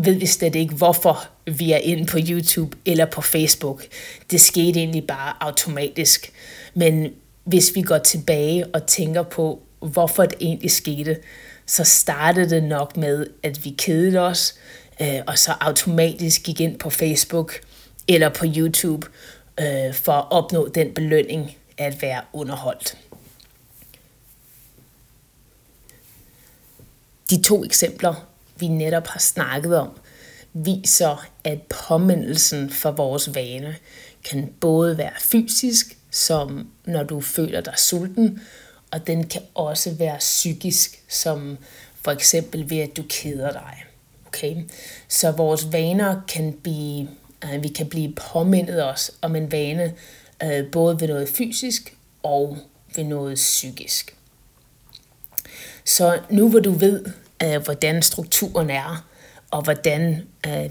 ved 0.00 0.14
vi 0.14 0.26
slet 0.26 0.54
ikke, 0.54 0.74
hvorfor 0.74 1.28
vi 1.46 1.72
er 1.72 1.76
inde 1.76 2.06
på 2.06 2.18
YouTube 2.28 2.76
eller 2.86 3.06
på 3.06 3.20
Facebook. 3.20 3.84
Det 4.30 4.40
skete 4.40 4.78
egentlig 4.78 5.06
bare 5.06 5.34
automatisk. 5.40 6.32
Men 6.74 7.12
hvis 7.44 7.74
vi 7.74 7.82
går 7.82 7.98
tilbage 7.98 8.66
og 8.66 8.86
tænker 8.86 9.22
på, 9.22 9.62
hvorfor 9.80 10.22
det 10.22 10.36
egentlig 10.40 10.70
skete, 10.70 11.16
så 11.66 11.84
startede 11.84 12.50
det 12.50 12.62
nok 12.62 12.96
med, 12.96 13.26
at 13.42 13.64
vi 13.64 13.74
kedede 13.78 14.18
os, 14.18 14.54
øh, 15.02 15.20
og 15.26 15.38
så 15.38 15.52
automatisk 15.60 16.42
gik 16.42 16.60
ind 16.60 16.78
på 16.78 16.90
Facebook 16.90 17.60
eller 18.08 18.28
på 18.28 18.46
YouTube 18.56 19.06
øh, 19.60 19.94
for 19.94 20.12
at 20.12 20.26
opnå 20.30 20.68
den 20.68 20.94
belønning 20.94 21.56
at 21.78 22.02
være 22.02 22.20
underholdt. 22.32 22.98
De 27.30 27.42
to 27.42 27.64
eksempler, 27.64 28.28
vi 28.56 28.68
netop 28.68 29.06
har 29.06 29.20
snakket 29.20 29.76
om, 29.76 29.88
viser, 30.52 31.26
at 31.44 31.62
påmindelsen 31.62 32.70
for 32.70 32.90
vores 32.90 33.34
vane 33.34 33.76
kan 34.24 34.54
både 34.60 34.98
være 34.98 35.12
fysisk, 35.20 35.96
som 36.12 36.68
når 36.84 37.02
du 37.02 37.20
føler 37.20 37.60
dig 37.60 37.74
sulten, 37.76 38.40
og 38.90 39.06
den 39.06 39.26
kan 39.26 39.42
også 39.54 39.94
være 39.94 40.18
psykisk, 40.18 41.02
som 41.08 41.58
for 42.02 42.10
eksempel 42.10 42.70
ved, 42.70 42.78
at 42.78 42.96
du 42.96 43.02
keder 43.08 43.52
dig. 43.52 43.84
Okay? 44.26 44.56
Så 45.08 45.30
vores 45.30 45.72
vaner 45.72 46.20
kan 46.28 46.52
blive, 46.62 47.08
øh, 47.44 47.62
vi 47.62 47.68
kan 47.68 47.88
blive 47.88 48.14
påmindet 48.32 48.84
os 48.84 49.10
om 49.22 49.36
en 49.36 49.52
vane, 49.52 49.94
øh, 50.42 50.70
både 50.72 51.00
ved 51.00 51.08
noget 51.08 51.28
fysisk 51.28 51.96
og 52.22 52.58
ved 52.96 53.04
noget 53.04 53.34
psykisk. 53.34 54.16
Så 55.84 56.18
nu 56.30 56.50
hvor 56.50 56.60
du 56.60 56.70
ved, 56.70 57.04
øh, 57.42 57.62
hvordan 57.64 58.02
strukturen 58.02 58.70
er, 58.70 59.08
og 59.50 59.62
hvordan 59.62 60.22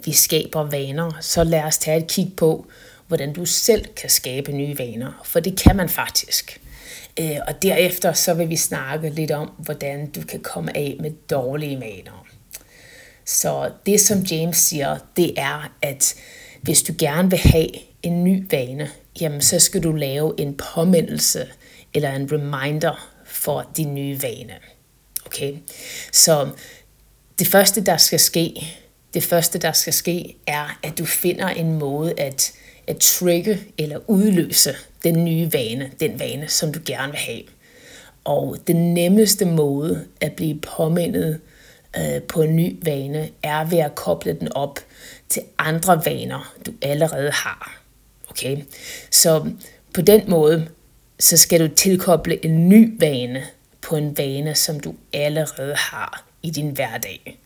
vi 0.06 0.12
skaber 0.12 0.64
vaner, 0.64 1.12
så 1.22 1.44
lad 1.44 1.64
os 1.64 1.78
tage 1.78 1.98
et 1.98 2.08
kig 2.08 2.34
på, 2.38 2.68
hvordan 3.12 3.34
du 3.34 3.46
selv 3.46 3.86
kan 3.96 4.10
skabe 4.10 4.52
nye 4.52 4.78
vaner. 4.78 5.22
For 5.24 5.40
det 5.40 5.58
kan 5.60 5.76
man 5.76 5.90
faktisk. 5.90 6.62
Øh, 7.20 7.38
og 7.48 7.62
derefter 7.62 8.14
så 8.14 8.34
vil 8.34 8.50
vi 8.50 8.56
snakke 8.56 9.10
lidt 9.10 9.32
om, 9.32 9.52
hvordan 9.58 10.12
du 10.12 10.22
kan 10.22 10.40
komme 10.40 10.78
af 10.78 10.98
med 11.00 11.12
dårlige 11.30 11.80
vaner. 11.80 12.28
Så 13.26 13.72
det 13.86 14.02
som 14.02 14.20
James 14.20 14.58
siger, 14.58 14.98
det 15.18 15.34
er, 15.38 15.74
at 15.82 16.16
hvis 16.62 16.84
du 16.84 16.94
gerne 17.00 17.30
vil 17.30 17.40
have 17.40 17.68
en 18.04 18.24
ny 18.24 18.46
vane, 18.52 18.90
jamen 19.22 19.42
så 19.42 19.60
skal 19.60 19.84
du 19.84 19.92
lave 19.92 20.34
en 20.38 20.58
påmindelse 20.74 21.48
eller 21.94 22.12
en 22.12 22.32
reminder 22.32 23.10
for 23.26 23.72
din 23.78 23.96
nye 23.96 24.22
vane. 24.22 24.54
Okay? 25.26 25.56
Så 26.12 26.50
det 27.40 27.48
første, 27.48 27.86
der 27.86 27.98
skal 27.98 28.20
ske, 28.20 28.76
det 29.14 29.24
første, 29.24 29.60
der 29.60 29.72
skal 29.72 29.94
ske, 29.94 30.36
er, 30.48 30.80
at 30.84 30.98
du 30.98 31.06
finder 31.06 31.48
en 31.48 31.80
måde 31.80 32.14
at 32.18 32.54
at 32.92 32.98
trigge 32.98 33.60
eller 33.78 34.00
udløse 34.08 34.76
den 35.04 35.26
nye 35.26 35.54
vane, 35.54 35.92
den 36.00 36.20
vane, 36.20 36.48
som 36.48 36.74
du 36.74 36.80
gerne 36.86 37.12
vil 37.12 37.20
have. 37.20 37.42
Og 38.24 38.58
den 38.68 38.94
nemmeste 38.94 39.46
måde 39.46 40.06
at 40.22 40.34
blive 40.34 40.60
påmindet 40.60 41.40
øh, 41.98 42.22
på 42.22 42.42
en 42.42 42.56
ny 42.56 42.80
vane, 42.84 43.30
er 43.44 43.64
ved 43.64 43.78
at 43.78 43.96
koble 43.96 44.34
den 44.34 44.54
op 44.54 44.80
til 45.30 45.42
andre 45.58 46.06
vaner, 46.06 46.54
du 46.66 46.72
allerede 46.82 47.32
har. 47.32 47.82
Okay? 48.30 48.58
Så 49.12 49.52
på 49.94 50.02
den 50.02 50.22
måde, 50.28 50.68
så 51.20 51.38
skal 51.38 51.60
du 51.60 51.76
tilkoble 51.76 52.46
en 52.46 52.70
ny 52.70 53.00
vane 53.00 53.44
på 53.82 53.96
en 53.96 54.18
vane, 54.18 54.56
som 54.56 54.80
du 54.80 54.96
allerede 55.14 55.76
har 55.76 56.26
i 56.44 56.50
din 56.50 56.70
hverdag. 56.70 57.40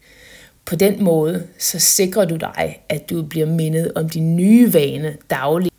På 0.65 0.75
den 0.75 1.03
måde, 1.03 1.47
så 1.57 1.79
sikrer 1.79 2.25
du 2.25 2.35
dig, 2.35 2.81
at 2.89 3.09
du 3.09 3.23
bliver 3.23 3.45
mindet 3.45 3.93
om 3.93 4.09
din 4.09 4.35
nye 4.35 4.73
vane 4.73 5.17
dagligt, 5.29 5.75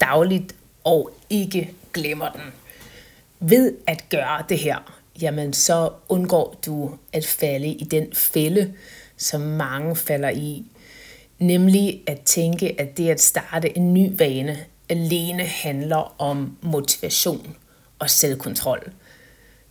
dagligt 0.00 0.54
og 0.84 1.10
ikke 1.30 1.72
glemmer 1.92 2.28
den. 2.30 2.40
Ved 3.40 3.74
at 3.86 4.04
gøre 4.10 4.44
det 4.48 4.58
her, 4.58 5.00
jamen 5.20 5.52
så 5.52 5.90
undgår 6.08 6.60
du 6.66 6.90
at 7.12 7.26
falde 7.26 7.68
i 7.68 7.84
den 7.84 8.06
fælde, 8.12 8.72
som 9.16 9.40
mange 9.40 9.96
falder 9.96 10.30
i. 10.30 10.64
Nemlig 11.38 12.02
at 12.06 12.20
tænke, 12.20 12.80
at 12.80 12.96
det 12.96 13.08
at 13.08 13.20
starte 13.20 13.76
en 13.76 13.94
ny 13.94 14.18
vane 14.18 14.58
alene 14.88 15.42
handler 15.42 16.20
om 16.20 16.56
motivation 16.62 17.56
og 17.98 18.10
selvkontrol. 18.10 18.92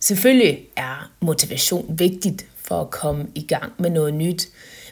Selvfølgelig 0.00 0.66
er 0.76 1.10
motivation 1.20 1.98
vigtigt 1.98 2.46
for 2.72 2.80
at 2.80 2.90
komme 2.90 3.26
i 3.34 3.42
gang 3.42 3.72
med 3.78 3.90
noget 3.90 4.14
nyt, 4.14 4.48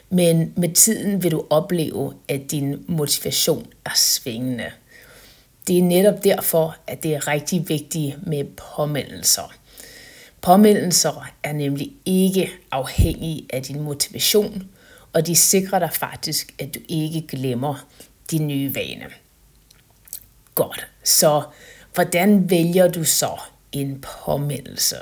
men 0.09 0.53
med 0.57 0.73
tiden 0.73 1.23
vil 1.23 1.31
du 1.31 1.45
opleve, 1.49 2.13
at 2.27 2.41
din 2.51 2.85
motivation 2.87 3.67
er 3.85 3.95
svingende. 3.95 4.71
Det 5.67 5.77
er 5.77 5.83
netop 5.83 6.23
derfor, 6.23 6.77
at 6.87 7.03
det 7.03 7.15
er 7.15 7.27
rigtig 7.27 7.69
vigtigt 7.69 8.27
med 8.27 8.45
påmindelser. 8.75 9.53
Påmindelser 10.41 11.31
er 11.43 11.53
nemlig 11.53 11.91
ikke 12.05 12.51
afhængige 12.71 13.47
af 13.53 13.63
din 13.63 13.81
motivation, 13.81 14.63
og 15.13 15.27
de 15.27 15.35
sikrer 15.35 15.79
dig 15.79 15.93
faktisk, 15.93 16.53
at 16.59 16.75
du 16.75 16.79
ikke 16.89 17.27
glemmer 17.27 17.85
din 18.31 18.47
nye 18.47 18.75
vane. 18.75 19.05
Godt, 20.55 20.87
så 21.03 21.43
hvordan 21.93 22.49
vælger 22.49 22.87
du 22.87 23.03
så 23.03 23.39
en 23.71 24.01
påmindelse? 24.01 24.97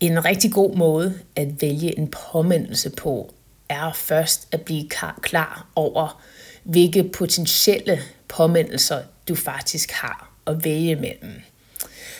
En 0.00 0.24
rigtig 0.24 0.52
god 0.52 0.76
måde 0.76 1.20
at 1.36 1.62
vælge 1.62 1.98
en 1.98 2.08
påmindelse 2.32 2.90
på, 2.90 3.34
er 3.68 3.92
først 3.92 4.48
at 4.52 4.60
blive 4.60 4.88
klar 5.22 5.66
over, 5.74 6.22
hvilke 6.64 7.04
potentielle 7.04 8.00
påmindelser 8.28 9.02
du 9.28 9.34
faktisk 9.34 9.90
har 9.90 10.32
at 10.46 10.64
vælge 10.64 10.96
mellem. 10.96 11.42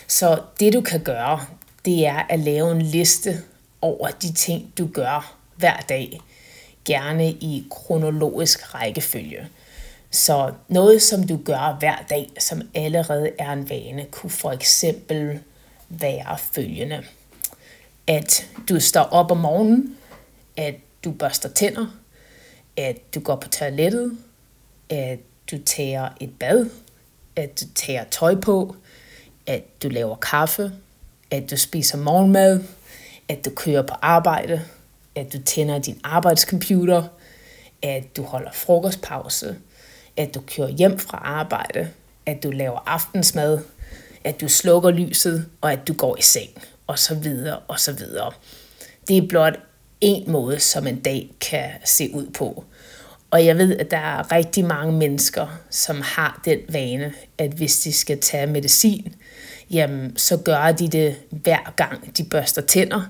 Så 0.07 0.41
det 0.59 0.73
du 0.73 0.81
kan 0.81 1.03
gøre, 1.03 1.45
det 1.85 2.05
er 2.05 2.25
at 2.29 2.39
lave 2.39 2.71
en 2.71 2.81
liste 2.81 3.41
over 3.81 4.07
de 4.07 4.33
ting, 4.33 4.73
du 4.77 4.87
gør 4.87 5.37
hver 5.55 5.77
dag, 5.77 6.19
gerne 6.85 7.31
i 7.31 7.67
kronologisk 7.71 8.75
rækkefølge. 8.75 9.47
Så 10.11 10.53
noget, 10.67 11.01
som 11.01 11.27
du 11.27 11.39
gør 11.45 11.77
hver 11.79 11.97
dag, 12.09 12.29
som 12.39 12.61
allerede 12.73 13.29
er 13.39 13.51
en 13.53 13.69
vane, 13.69 14.05
kunne 14.11 14.29
for 14.29 14.51
eksempel 14.51 15.39
være 15.89 16.37
følgende. 16.37 17.03
At 18.11 18.49
du 18.69 18.79
står 18.79 19.01
op 19.01 19.31
om 19.31 19.37
morgenen, 19.37 19.97
at 20.57 20.75
du 21.03 21.11
børster 21.11 21.49
tænder, 21.49 21.87
at 22.77 23.15
du 23.15 23.19
går 23.19 23.35
på 23.35 23.49
toilettet, 23.49 24.17
at 24.89 25.19
du 25.51 25.57
tager 25.65 26.09
et 26.19 26.29
bad, 26.39 26.69
at 27.35 27.61
du 27.61 27.65
tager 27.75 28.03
tøj 28.03 28.35
på, 28.35 28.75
at 29.47 29.63
du 29.83 29.89
laver 29.89 30.15
kaffe, 30.15 30.71
at 31.31 31.51
du 31.51 31.57
spiser 31.57 31.97
morgenmad, 31.97 32.63
at 33.29 33.45
du 33.45 33.49
kører 33.49 33.81
på 33.81 33.95
arbejde, 34.01 34.61
at 35.15 35.33
du 35.33 35.41
tænder 35.41 35.79
din 35.79 35.99
arbejdscomputer, 36.03 37.03
at 37.81 38.17
du 38.17 38.23
holder 38.23 38.51
frokostpause, 38.51 39.55
at 40.17 40.35
du 40.35 40.41
kører 40.41 40.69
hjem 40.69 40.99
fra 40.99 41.17
arbejde, 41.17 41.89
at 42.25 42.43
du 42.43 42.51
laver 42.51 42.79
aftensmad, 42.85 43.59
at 44.23 44.41
du 44.41 44.47
slukker 44.47 44.89
lyset, 44.89 45.49
og 45.61 45.71
at 45.73 45.87
du 45.87 45.93
går 45.93 46.17
i 46.17 46.21
seng, 46.21 46.49
og 46.91 46.99
så 46.99 47.15
videre, 47.15 47.59
og 47.59 47.79
så 47.79 47.91
videre. 47.91 48.31
Det 49.07 49.17
er 49.17 49.27
blot 49.27 49.59
en 50.01 50.31
måde, 50.31 50.59
som 50.59 50.87
en 50.87 50.99
dag 50.99 51.31
kan 51.41 51.69
se 51.85 52.09
ud 52.13 52.27
på. 52.27 52.63
Og 53.31 53.45
jeg 53.45 53.57
ved, 53.57 53.77
at 53.77 53.91
der 53.91 53.97
er 53.97 54.31
rigtig 54.31 54.65
mange 54.65 54.93
mennesker, 54.93 55.59
som 55.69 56.01
har 56.01 56.41
den 56.45 56.59
vane, 56.69 57.13
at 57.37 57.51
hvis 57.51 57.79
de 57.79 57.93
skal 57.93 58.19
tage 58.19 58.47
medicin, 58.47 59.15
jamen 59.69 60.17
så 60.17 60.37
gør 60.37 60.71
de 60.71 60.87
det 60.87 61.15
hver 61.29 61.73
gang 61.75 62.17
de 62.17 62.23
børster 62.23 62.61
tænder. 62.61 63.01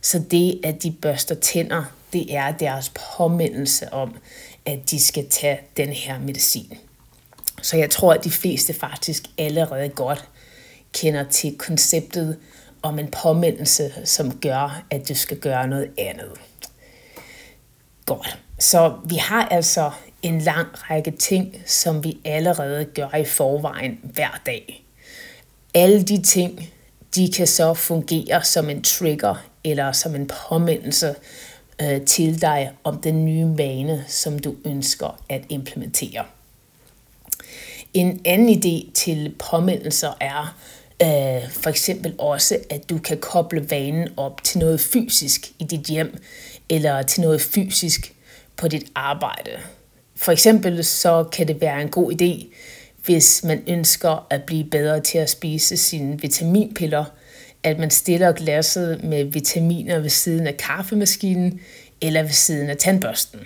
Så 0.00 0.22
det, 0.30 0.60
at 0.64 0.82
de 0.82 0.90
børster 1.02 1.34
tænder, 1.34 1.84
det 2.12 2.34
er 2.34 2.52
deres 2.52 2.92
påmindelse 3.16 3.92
om, 3.92 4.16
at 4.66 4.90
de 4.90 5.00
skal 5.02 5.28
tage 5.28 5.60
den 5.76 5.88
her 5.88 6.18
medicin. 6.18 6.78
Så 7.62 7.76
jeg 7.76 7.90
tror, 7.90 8.14
at 8.14 8.24
de 8.24 8.30
fleste 8.30 8.72
faktisk 8.72 9.22
allerede 9.38 9.88
godt 9.88 10.28
kender 10.92 11.24
til 11.24 11.58
konceptet 11.58 12.36
om 12.82 12.98
en 12.98 13.08
påmindelse, 13.22 13.92
som 14.04 14.38
gør, 14.38 14.84
at 14.90 15.08
du 15.08 15.14
skal 15.14 15.36
gøre 15.36 15.66
noget 15.66 15.90
andet. 15.98 16.30
Godt. 18.06 18.38
Så 18.58 18.94
vi 19.04 19.16
har 19.16 19.48
altså 19.48 19.90
en 20.22 20.40
lang 20.40 20.68
række 20.90 21.10
ting, 21.10 21.62
som 21.66 22.04
vi 22.04 22.18
allerede 22.24 22.84
gør 22.84 23.14
i 23.16 23.24
forvejen 23.24 24.00
hver 24.02 24.40
dag. 24.46 24.84
Alle 25.74 26.02
de 26.02 26.22
ting, 26.22 26.70
de 27.14 27.32
kan 27.32 27.46
så 27.46 27.74
fungere 27.74 28.44
som 28.44 28.70
en 28.70 28.82
trigger 28.82 29.34
eller 29.64 29.92
som 29.92 30.14
en 30.14 30.30
påmindelse 30.48 31.14
øh, 31.82 32.00
til 32.00 32.42
dig 32.42 32.72
om 32.84 33.00
den 33.00 33.24
nye 33.24 33.58
vane, 33.58 34.04
som 34.08 34.38
du 34.38 34.54
ønsker 34.64 35.24
at 35.28 35.42
implementere. 35.48 36.24
En 37.94 38.20
anden 38.24 38.48
idé 38.48 38.92
til 38.92 39.34
påmindelser 39.38 40.12
er 40.20 40.56
øh, 41.02 41.50
for 41.50 41.68
eksempel 41.68 42.14
også, 42.18 42.58
at 42.70 42.90
du 42.90 42.98
kan 42.98 43.18
koble 43.18 43.70
vanen 43.70 44.08
op 44.16 44.44
til 44.44 44.58
noget 44.58 44.80
fysisk 44.80 45.52
i 45.58 45.64
dit 45.64 45.86
hjem, 45.86 46.22
eller 46.68 47.02
til 47.02 47.20
noget 47.20 47.40
fysisk 47.40 48.14
på 48.56 48.68
dit 48.68 48.84
arbejde. 48.94 49.50
For 50.16 50.32
eksempel 50.32 50.84
så 50.84 51.24
kan 51.32 51.48
det 51.48 51.60
være 51.60 51.82
en 51.82 51.88
god 51.88 52.12
idé, 52.12 52.46
hvis 53.04 53.44
man 53.44 53.62
ønsker 53.66 54.26
at 54.30 54.42
blive 54.42 54.64
bedre 54.64 55.00
til 55.00 55.18
at 55.18 55.30
spise 55.30 55.76
sine 55.76 56.20
vitaminpiller, 56.20 57.04
at 57.62 57.78
man 57.78 57.90
stiller 57.90 58.32
glasset 58.32 59.04
med 59.04 59.24
vitaminer 59.24 59.98
ved 59.98 60.10
siden 60.10 60.46
af 60.46 60.56
kaffemaskinen 60.56 61.60
eller 62.00 62.22
ved 62.22 62.30
siden 62.30 62.70
af 62.70 62.76
tandbørsten. 62.76 63.40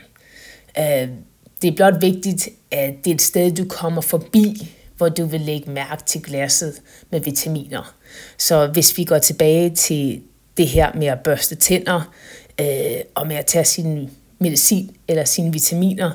Øh, 0.78 1.08
det 1.62 1.68
er 1.68 1.76
blot 1.76 2.00
vigtigt, 2.00 2.48
at 2.70 2.94
det 3.04 3.10
er 3.10 3.14
et 3.14 3.22
sted, 3.22 3.50
du 3.50 3.64
kommer 3.64 4.00
forbi, 4.00 4.75
hvor 4.96 5.08
du 5.08 5.24
vil 5.24 5.40
lægge 5.40 5.70
mærke 5.70 6.02
til 6.06 6.22
glasset 6.22 6.74
med 7.10 7.20
vitaminer. 7.20 7.94
Så 8.38 8.66
hvis 8.66 8.98
vi 8.98 9.04
går 9.04 9.18
tilbage 9.18 9.70
til 9.74 10.22
det 10.56 10.68
her 10.68 10.92
med 10.94 11.06
at 11.06 11.20
børste 11.20 11.54
tænder 11.54 12.12
øh, 12.60 13.00
og 13.14 13.26
med 13.26 13.36
at 13.36 13.46
tage 13.46 13.64
sin 13.64 14.10
medicin 14.38 14.96
eller 15.08 15.24
sine 15.24 15.52
vitaminer, 15.52 16.10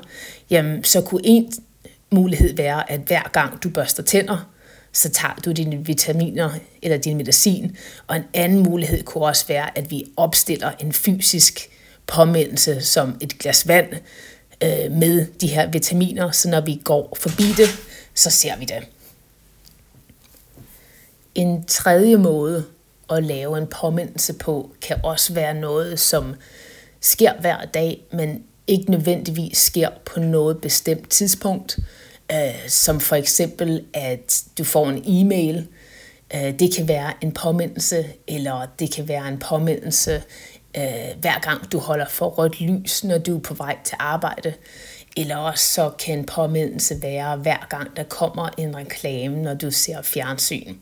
jamen 0.50 0.84
så 0.84 1.00
kunne 1.00 1.20
en 1.24 1.52
mulighed 2.10 2.56
være, 2.56 2.90
at 2.90 3.00
hver 3.00 3.30
gang 3.32 3.62
du 3.62 3.68
børster 3.70 4.02
tænder, 4.02 4.48
så 4.92 5.08
tager 5.08 5.34
du 5.44 5.52
dine 5.52 5.86
vitaminer 5.86 6.50
eller 6.82 6.96
din 6.98 7.16
medicin. 7.16 7.76
Og 8.06 8.16
en 8.16 8.24
anden 8.34 8.62
mulighed 8.62 9.02
kunne 9.02 9.24
også 9.24 9.46
være, 9.46 9.78
at 9.78 9.90
vi 9.90 10.04
opstiller 10.16 10.70
en 10.80 10.92
fysisk 10.92 11.68
påmindelse 12.06 12.80
som 12.80 13.16
et 13.20 13.38
glas 13.38 13.68
vand 13.68 13.88
øh, 14.62 14.92
med 14.92 15.26
de 15.40 15.46
her 15.46 15.70
vitaminer, 15.70 16.30
så 16.30 16.48
når 16.48 16.60
vi 16.60 16.80
går 16.84 17.16
forbi 17.20 17.44
det, 17.56 17.68
så 18.14 18.30
ser 18.30 18.56
vi 18.56 18.64
det. 18.64 18.88
En 21.34 21.64
tredje 21.64 22.16
måde 22.16 22.64
at 23.10 23.24
lave 23.24 23.58
en 23.58 23.66
påmindelse 23.66 24.32
på, 24.32 24.70
kan 24.82 25.00
også 25.02 25.32
være 25.34 25.54
noget, 25.54 26.00
som 26.00 26.34
sker 27.00 27.40
hver 27.40 27.64
dag, 27.64 28.02
men 28.12 28.44
ikke 28.66 28.90
nødvendigvis 28.90 29.58
sker 29.58 29.88
på 30.04 30.20
noget 30.20 30.60
bestemt 30.60 31.10
tidspunkt, 31.10 31.78
øh, 32.32 32.68
som 32.68 33.00
for 33.00 33.16
eksempel, 33.16 33.84
at 33.94 34.44
du 34.58 34.64
får 34.64 34.88
en 34.88 35.02
e-mail. 35.06 35.66
Øh, 36.34 36.58
det 36.58 36.74
kan 36.74 36.88
være 36.88 37.12
en 37.20 37.32
påmindelse, 37.32 38.06
eller 38.28 38.66
det 38.78 38.94
kan 38.94 39.08
være 39.08 39.28
en 39.28 39.38
påmindelse 39.38 40.22
øh, 40.76 41.20
hver 41.20 41.40
gang 41.40 41.72
du 41.72 41.78
holder 41.78 42.08
for 42.08 42.28
rødt 42.28 42.60
lys, 42.60 43.04
når 43.04 43.18
du 43.18 43.36
er 43.36 43.40
på 43.40 43.54
vej 43.54 43.76
til 43.84 43.96
arbejde. 44.00 44.54
Eller 45.16 45.36
også 45.36 45.64
så 45.64 45.90
kan 45.98 46.18
en 46.18 46.26
påmindelse 46.26 47.02
være 47.02 47.36
hver 47.36 47.66
gang, 47.70 47.96
der 47.96 48.02
kommer 48.02 48.48
en 48.58 48.76
reklame, 48.76 49.42
når 49.42 49.54
du 49.54 49.70
ser 49.70 50.02
fjernsyn. 50.02 50.74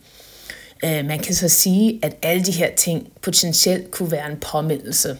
Øh, 0.84 1.04
man 1.04 1.18
kan 1.18 1.34
så 1.34 1.48
sige, 1.48 1.98
at 2.02 2.16
alle 2.22 2.44
de 2.44 2.52
her 2.52 2.74
ting 2.76 3.12
potentielt 3.22 3.90
kunne 3.90 4.10
være 4.10 4.30
en 4.30 4.40
påmindelse. 4.40 5.18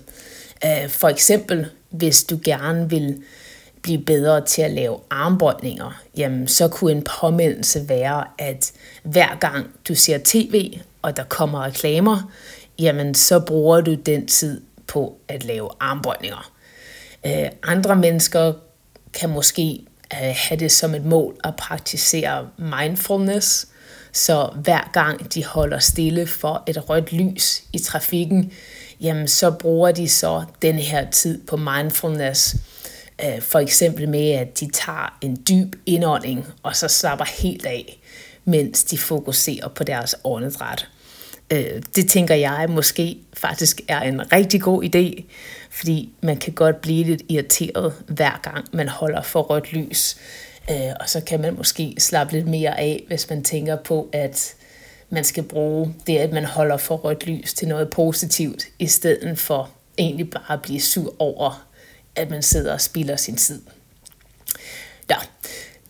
Øh, 0.65 0.89
for 0.89 1.09
eksempel, 1.09 1.67
hvis 1.91 2.25
du 2.25 2.39
gerne 2.45 2.91
vil 2.91 3.23
blive 3.83 4.05
bedre 4.05 4.47
til 4.47 4.63
at 4.63 4.71
lave 4.71 4.99
armbøjninger, 5.11 6.03
jamen 6.17 6.49
så 6.49 6.69
kunne 6.69 6.93
en 6.93 7.05
påmindelse 7.21 7.89
være, 7.89 8.25
at 8.39 8.73
hver 9.03 9.39
gang 9.41 9.67
du 9.89 9.95
ser 9.95 10.19
tv, 10.25 10.79
og 11.03 11.17
der 11.17 11.25
kommer 11.25 11.65
reklamer, 11.65 12.33
jamen 12.79 13.15
så 13.15 13.41
bruger 13.41 13.81
du 13.81 13.95
den 13.95 14.27
tid 14.27 14.61
på 14.87 15.19
at 15.29 15.45
lave 15.45 15.69
armbøjninger. 15.81 16.53
Øh, 17.27 17.49
andre 17.63 17.97
mennesker 17.97 18.53
kan 19.15 19.31
måske 19.31 19.87
øh, 20.13 20.35
have 20.37 20.61
det 20.61 20.73
som 20.73 20.95
et 20.95 21.05
mål 21.05 21.37
at 21.45 21.57
praktisere 21.57 22.49
mindfulness, 22.59 23.67
så 24.13 24.51
hver 24.63 24.91
gang 24.93 25.35
de 25.35 25.45
holder 25.45 25.79
stille 25.79 26.27
for 26.27 26.63
et 26.67 26.91
rødt 26.91 27.13
lys 27.13 27.63
i 27.73 27.79
trafikken, 27.79 28.53
jamen 29.01 29.29
så 29.29 29.51
bruger 29.51 29.93
de 29.93 30.09
så 30.09 30.45
den 30.63 30.75
her 30.75 31.11
tid 31.11 31.47
på 31.47 31.57
mindfulness. 31.57 32.57
Øh, 33.25 33.43
for 33.43 33.59
eksempel 33.59 34.09
med, 34.09 34.31
at 34.31 34.61
de 34.61 34.71
tager 34.71 35.19
en 35.21 35.45
dyb 35.49 35.77
indånding, 35.87 36.47
og 36.63 36.77
så 36.77 36.89
slapper 36.89 37.25
helt 37.43 37.67
af, 37.67 38.01
mens 38.45 38.85
de 38.85 38.99
fokuserer 38.99 39.69
på 39.69 39.85
deres 39.85 40.17
åndedræt. 40.25 40.89
Øh, 41.51 41.83
det 41.97 42.09
tænker 42.09 42.35
jeg 42.35 42.67
måske 42.69 43.19
faktisk 43.35 43.81
er 43.89 44.01
en 44.01 44.33
rigtig 44.33 44.61
god 44.61 44.85
idé, 44.85 45.23
fordi 45.71 46.13
man 46.23 46.37
kan 46.37 46.53
godt 46.53 46.81
blive 46.81 47.05
lidt 47.05 47.23
irriteret 47.29 47.93
hver 48.07 48.41
gang 48.43 48.65
man 48.73 48.89
holder 48.89 49.23
for 49.23 49.43
rødt 49.43 49.73
lys. 49.73 50.17
Øh, 50.71 50.93
og 51.01 51.09
så 51.09 51.21
kan 51.21 51.41
man 51.41 51.57
måske 51.57 51.95
slappe 51.99 52.33
lidt 52.33 52.47
mere 52.47 52.81
af, 52.81 53.05
hvis 53.07 53.31
man 53.31 53.43
tænker 53.43 53.77
på, 53.77 54.09
at 54.13 54.55
man 55.11 55.25
skal 55.25 55.43
bruge 55.43 55.95
det, 56.07 56.19
at 56.19 56.33
man 56.33 56.45
holder 56.45 56.77
for 56.77 56.97
rødt 56.97 57.27
lys 57.27 57.55
til 57.55 57.69
noget 57.69 57.91
positivt, 57.91 58.65
i 58.79 58.87
stedet 58.87 59.39
for 59.39 59.71
egentlig 59.99 60.31
bare 60.31 60.53
at 60.53 60.63
blive 60.63 60.81
sur 60.81 61.15
over, 61.19 61.67
at 62.17 62.31
man 62.31 62.43
sidder 62.43 62.73
og 62.73 62.81
spilder 62.81 63.17
sin 63.17 63.37
tid. 63.37 63.63
Ja. 65.11 65.17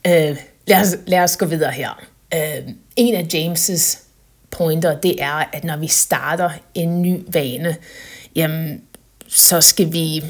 Øh, 0.07 0.37
lad, 0.67 0.81
os, 0.81 0.97
lad 1.07 1.21
os 1.21 1.37
gå 1.37 1.47
videre 1.47 1.73
her. 1.73 2.07
Øh, 2.35 2.75
en 2.97 3.15
af 3.15 3.27
James' 3.35 3.99
pointer, 4.51 5.01
det 5.01 5.23
er, 5.23 5.45
at 5.53 5.65
når 5.65 5.77
vi 5.77 5.87
starter 5.87 6.51
en 6.75 7.03
ny 7.03 7.25
vane, 7.33 7.77
jamen, 8.37 8.83
så 9.29 9.61
skal 9.61 9.93
vi 9.93 10.25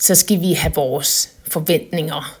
så 0.00 0.14
skal 0.14 0.40
vi 0.40 0.52
have 0.52 0.74
vores 0.74 1.32
forventninger 1.44 2.38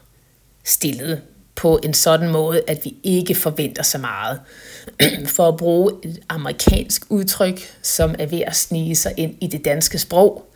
stillet 0.64 1.22
på 1.56 1.80
en 1.84 1.94
sådan 1.94 2.30
måde, 2.30 2.62
at 2.68 2.78
vi 2.84 2.94
ikke 3.02 3.34
forventer 3.34 3.82
så 3.82 3.98
meget. 3.98 4.40
For 5.36 5.48
at 5.48 5.56
bruge 5.56 5.92
et 6.04 6.20
amerikansk 6.28 7.02
udtryk, 7.08 7.60
som 7.82 8.14
er 8.18 8.26
ved 8.26 8.40
at 8.40 8.56
snige 8.56 8.96
sig 8.96 9.14
ind 9.16 9.34
i 9.40 9.46
det 9.46 9.64
danske 9.64 9.98
sprog, 9.98 10.54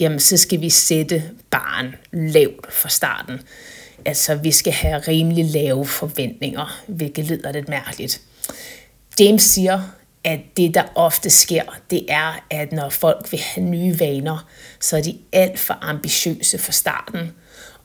jamen 0.00 0.20
så 0.20 0.36
skal 0.36 0.60
vi 0.60 0.70
sætte 0.70 1.22
barn 1.50 1.94
lavt 2.12 2.72
fra 2.72 2.88
starten. 2.88 3.40
Altså 4.04 4.34
vi 4.34 4.50
skal 4.50 4.72
have 4.72 4.98
rimelig 4.98 5.44
lave 5.44 5.86
forventninger, 5.86 6.82
hvilket 6.86 7.24
lyder 7.24 7.52
lidt 7.52 7.68
mærkeligt. 7.68 8.20
James 9.20 9.42
siger, 9.42 9.80
at 10.24 10.40
det, 10.56 10.74
der 10.74 10.82
ofte 10.94 11.30
sker, 11.30 11.62
det 11.90 12.06
er, 12.08 12.44
at 12.50 12.72
når 12.72 12.88
folk 12.88 13.32
vil 13.32 13.40
have 13.40 13.66
nye 13.66 14.00
vaner, 14.00 14.48
så 14.80 14.96
er 14.96 15.00
de 15.00 15.18
alt 15.32 15.58
for 15.58 15.78
ambitiøse 15.80 16.58
fra 16.58 16.72
starten, 16.72 17.32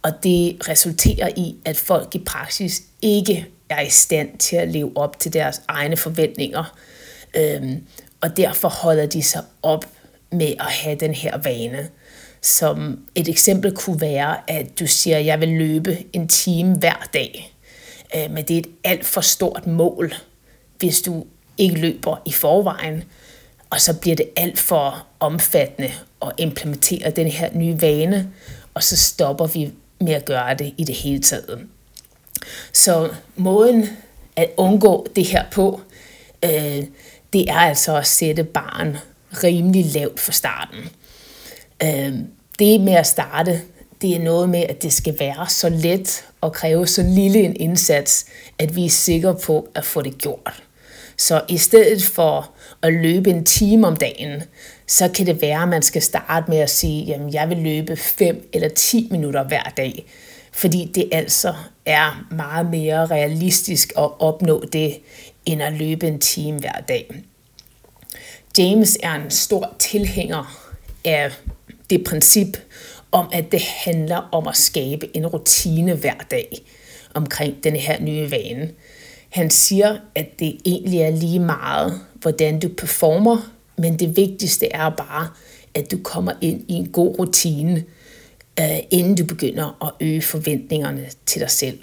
Og 0.01 0.11
det 0.23 0.69
resulterer 0.69 1.29
i, 1.37 1.55
at 1.65 1.77
folk 1.77 2.15
i 2.15 2.23
praksis 2.25 2.81
ikke 3.01 3.47
er 3.69 3.81
i 3.81 3.89
stand 3.89 4.37
til 4.37 4.55
at 4.55 4.67
leve 4.67 4.91
op 4.95 5.19
til 5.19 5.33
deres 5.33 5.61
egne 5.67 5.97
forventninger. 5.97 6.77
Øhm, 7.35 7.83
og 8.21 8.37
derfor 8.37 8.69
holder 8.69 9.05
de 9.05 9.23
sig 9.23 9.43
op 9.63 9.85
med 10.31 10.53
at 10.59 10.65
have 10.65 10.95
den 10.95 11.13
her 11.13 11.37
vane. 11.37 11.89
Som 12.41 12.99
et 13.15 13.27
eksempel 13.27 13.71
kunne 13.71 14.01
være, 14.01 14.37
at 14.47 14.79
du 14.79 14.87
siger, 14.87 15.17
at 15.17 15.25
jeg 15.25 15.41
vil 15.41 15.49
løbe 15.49 15.97
en 16.13 16.27
time 16.27 16.75
hver 16.75 17.09
dag. 17.13 17.55
Øh, 18.15 18.31
men 18.31 18.47
det 18.47 18.55
er 18.55 18.59
et 18.59 18.69
alt 18.83 19.05
for 19.05 19.21
stort 19.21 19.67
mål, 19.67 20.13
hvis 20.81 21.01
du 21.01 21.25
ikke 21.57 21.79
løber 21.79 22.21
i 22.25 22.31
forvejen. 22.31 23.03
Og 23.69 23.81
så 23.81 23.99
bliver 23.99 24.15
det 24.15 24.29
alt 24.35 24.59
for 24.59 25.07
omfattende 25.19 25.91
at 26.21 26.31
implementere 26.37 27.11
den 27.11 27.27
her 27.27 27.49
nye 27.53 27.81
vane, 27.81 28.31
og 28.73 28.83
så 28.83 28.97
stopper 28.97 29.47
vi 29.47 29.71
med 29.99 30.13
at 30.13 30.25
gøre 30.25 30.53
det 30.53 30.73
i 30.77 30.83
det 30.83 30.95
hele 30.95 31.21
taget. 31.21 31.67
Så 32.73 33.09
måden 33.35 33.89
at 34.35 34.49
undgå 34.57 35.07
det 35.15 35.25
her 35.25 35.43
på, 35.51 35.81
øh, 36.45 36.83
det 37.33 37.49
er 37.49 37.55
altså 37.55 37.97
at 37.97 38.07
sætte 38.07 38.43
barn 38.43 38.97
rimelig 39.43 39.85
lavt 39.85 40.19
for 40.19 40.31
starten. 40.31 40.79
Øh, 41.83 42.13
det 42.59 42.81
med 42.81 42.93
at 42.93 43.07
starte, 43.07 43.61
det 44.01 44.15
er 44.15 44.19
noget 44.19 44.49
med, 44.49 44.63
at 44.69 44.83
det 44.83 44.93
skal 44.93 45.19
være 45.19 45.49
så 45.49 45.69
let 45.69 46.25
og 46.41 46.53
kræve 46.53 46.87
så 46.87 47.03
lille 47.03 47.39
en 47.39 47.55
indsats, 47.55 48.25
at 48.59 48.75
vi 48.75 48.85
er 48.85 48.89
sikre 48.89 49.35
på 49.35 49.69
at 49.75 49.85
få 49.85 50.01
det 50.01 50.17
gjort. 50.17 50.63
Så 51.21 51.41
i 51.49 51.57
stedet 51.57 52.03
for 52.03 52.51
at 52.81 52.93
løbe 52.93 53.29
en 53.29 53.45
time 53.45 53.87
om 53.87 53.95
dagen, 53.95 54.43
så 54.87 55.09
kan 55.15 55.25
det 55.25 55.41
være, 55.41 55.61
at 55.61 55.69
man 55.69 55.81
skal 55.81 56.01
starte 56.01 56.51
med 56.51 56.57
at 56.57 56.69
sige, 56.69 57.15
at 57.15 57.33
jeg 57.33 57.49
vil 57.49 57.57
løbe 57.57 57.95
5 57.95 58.49
eller 58.53 58.69
10 58.69 59.07
minutter 59.11 59.43
hver 59.43 59.63
dag. 59.77 60.05
Fordi 60.51 60.91
det 60.95 61.09
altså 61.11 61.53
er 61.85 62.25
meget 62.31 62.69
mere 62.69 63.05
realistisk 63.05 63.93
at 63.97 64.19
opnå 64.19 64.63
det, 64.73 64.99
end 65.45 65.63
at 65.63 65.73
løbe 65.73 66.07
en 66.07 66.19
time 66.19 66.59
hver 66.59 66.81
dag. 66.87 67.23
James 68.57 68.97
er 69.03 69.13
en 69.13 69.31
stor 69.31 69.75
tilhænger 69.79 70.69
af 71.05 71.31
det 71.89 72.03
princip 72.03 72.57
om, 73.11 73.29
at 73.33 73.51
det 73.51 73.61
handler 73.61 74.29
om 74.31 74.47
at 74.47 74.57
skabe 74.57 75.17
en 75.17 75.27
rutine 75.27 75.95
hver 75.95 76.17
dag 76.31 76.61
omkring 77.13 77.63
den 77.63 77.75
her 77.75 78.01
nye 78.01 78.31
vane. 78.31 78.69
Han 79.31 79.49
siger, 79.49 79.97
at 80.15 80.39
det 80.39 80.57
egentlig 80.65 80.99
er 80.99 81.09
lige 81.09 81.39
meget, 81.39 81.99
hvordan 82.21 82.59
du 82.59 82.69
performer, 82.77 83.51
men 83.77 83.99
det 83.99 84.15
vigtigste 84.15 84.71
er 84.71 84.89
bare, 84.89 85.27
at 85.73 85.91
du 85.91 85.97
kommer 86.03 86.31
ind 86.41 86.65
i 86.67 86.73
en 86.73 86.91
god 86.91 87.19
rutine, 87.19 87.83
øh, 88.59 88.79
inden 88.91 89.15
du 89.15 89.25
begynder 89.25 89.85
at 89.85 90.07
øge 90.07 90.21
forventningerne 90.21 91.09
til 91.25 91.41
dig 91.41 91.51
selv. 91.51 91.79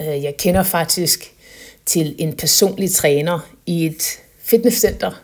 Øh, 0.00 0.22
jeg 0.24 0.36
kender 0.36 0.62
faktisk 0.62 1.32
til 1.86 2.14
en 2.18 2.36
personlig 2.36 2.90
træner 2.90 3.50
i 3.66 3.86
et 3.86 4.02
fitnesscenter, 4.42 5.22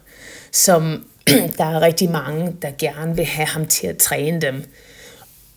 som 0.52 1.04
der 1.58 1.64
er 1.64 1.80
rigtig 1.80 2.10
mange, 2.10 2.56
der 2.62 2.70
gerne 2.78 3.16
vil 3.16 3.24
have 3.24 3.46
ham 3.46 3.66
til 3.66 3.86
at 3.86 3.96
træne 3.96 4.40
dem. 4.40 4.64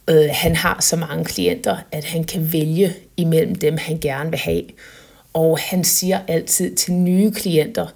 Øh, 0.09 0.29
han 0.31 0.55
har 0.55 0.81
så 0.81 0.95
mange 0.95 1.25
klienter, 1.25 1.77
at 1.91 2.03
han 2.03 2.23
kan 2.23 2.53
vælge 2.53 2.93
imellem 3.17 3.55
dem, 3.55 3.77
han 3.77 3.99
gerne 3.99 4.29
vil 4.29 4.39
have. 4.39 4.63
Og 5.33 5.59
han 5.59 5.83
siger 5.83 6.19
altid 6.27 6.75
til 6.75 6.93
nye 6.93 7.31
klienter, 7.31 7.87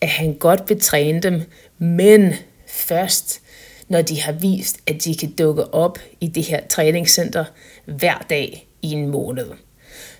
at 0.00 0.08
han 0.08 0.34
godt 0.34 0.62
vil 0.68 0.80
træne 0.80 1.20
dem, 1.20 1.42
men 1.78 2.34
først 2.66 3.40
når 3.88 4.02
de 4.02 4.20
har 4.20 4.32
vist, 4.32 4.76
at 4.86 5.04
de 5.04 5.14
kan 5.14 5.30
dukke 5.30 5.74
op 5.74 5.98
i 6.20 6.26
det 6.26 6.44
her 6.44 6.60
træningscenter 6.68 7.44
hver 7.84 8.26
dag 8.30 8.68
i 8.82 8.92
en 8.92 9.08
måned. 9.08 9.46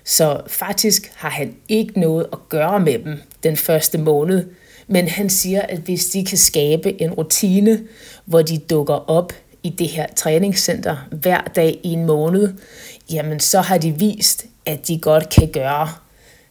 Så 0.03 0.41
faktisk 0.47 1.11
har 1.15 1.29
han 1.29 1.55
ikke 1.69 1.99
noget 1.99 2.27
at 2.33 2.39
gøre 2.49 2.79
med 2.79 2.99
dem 2.99 3.21
den 3.43 3.57
første 3.57 3.97
måned, 3.97 4.45
men 4.87 5.07
han 5.07 5.29
siger, 5.29 5.61
at 5.61 5.79
hvis 5.79 6.05
de 6.05 6.25
kan 6.25 6.37
skabe 6.37 7.01
en 7.01 7.13
rutine, 7.13 7.83
hvor 8.25 8.41
de 8.41 8.57
dukker 8.57 9.09
op 9.09 9.33
i 9.63 9.69
det 9.69 9.87
her 9.87 10.07
træningscenter 10.15 11.07
hver 11.11 11.41
dag 11.41 11.79
i 11.83 11.87
en 11.93 12.05
måned, 12.05 12.53
jamen 13.11 13.39
så 13.39 13.61
har 13.61 13.77
de 13.77 13.99
vist, 13.99 14.45
at 14.65 14.87
de 14.87 14.99
godt 14.99 15.29
kan 15.29 15.51
gøre 15.51 15.89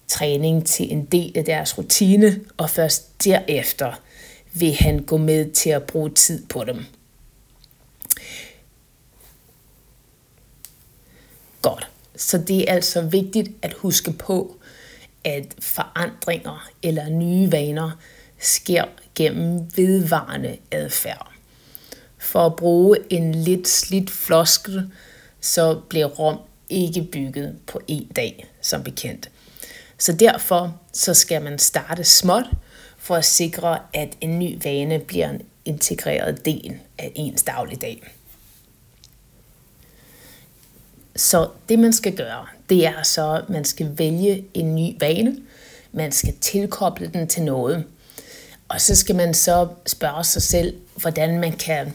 træning 0.09 0.67
til 0.67 0.93
en 0.93 1.05
del 1.05 1.33
af 1.39 1.45
deres 1.45 1.79
rutine, 1.79 2.41
og 2.57 2.71
først 2.71 3.25
derefter 3.25 3.93
vil 4.53 4.75
han 4.75 4.99
gå 4.99 5.17
med 5.17 5.51
til 5.51 5.71
at 5.71 5.83
bruge 5.83 6.11
tid 6.11 6.47
på 6.47 6.65
dem. 6.65 6.85
Godt. 11.63 11.89
Så 12.17 12.39
det 12.39 12.71
er 12.71 12.75
altså 12.75 13.01
vigtigt 13.01 13.51
at 13.63 13.73
huske 13.73 14.13
på, 14.13 14.57
at 15.25 15.55
forandringer 15.59 16.69
eller 16.83 17.09
nye 17.09 17.53
vaner 17.53 17.91
sker 18.39 18.85
gennem 19.15 19.67
vedvarende 19.77 20.57
adfærd. 20.71 21.33
For 22.19 22.47
at 22.47 22.57
bruge 22.57 22.99
en 23.11 23.35
lidt 23.35 23.69
slidt 23.69 24.11
floskel, 24.11 24.91
så 25.41 25.81
bliver 25.89 26.07
Rom 26.07 26.39
ikke 26.69 27.03
bygget 27.03 27.59
på 27.67 27.81
en 27.89 28.07
dag, 28.17 28.47
som 28.61 28.83
bekendt. 28.83 29.31
Så 29.99 30.13
derfor 30.13 30.81
så 30.93 31.15
skal 31.15 31.43
man 31.43 31.59
starte 31.59 32.05
småt 32.05 32.45
for 32.99 33.17
at 33.17 33.25
sikre, 33.25 33.79
at 33.95 34.09
en 34.21 34.39
ny 34.39 34.59
vane 34.65 34.99
bliver 34.99 35.31
en 35.31 35.43
integreret 35.65 36.45
del 36.45 36.79
af 36.99 37.13
ens 37.15 37.43
dagligdag. 37.43 38.13
Så 41.17 41.49
det 41.69 41.79
man 41.79 41.93
skal 41.93 42.17
gøre, 42.17 42.47
det 42.69 42.87
er 42.87 43.03
så, 43.03 43.33
at 43.33 43.51
man 43.51 43.65
skal 43.65 43.99
vælge 43.99 44.45
en 44.55 44.75
ny 44.75 44.97
vane. 45.01 45.37
Man 45.93 46.13
skal 46.13 46.35
tilkoble 46.41 47.11
den 47.15 47.29
til 47.29 47.43
noget. 47.43 47.85
Og 48.69 48.81
så 48.81 48.97
skal 48.97 49.17
man 49.17 49.35
så 49.35 49.69
spørge 49.87 50.25
sig 50.25 50.43
selv, 50.43 50.77
hvordan 50.97 51.41
man 51.41 51.53
kan 51.53 51.95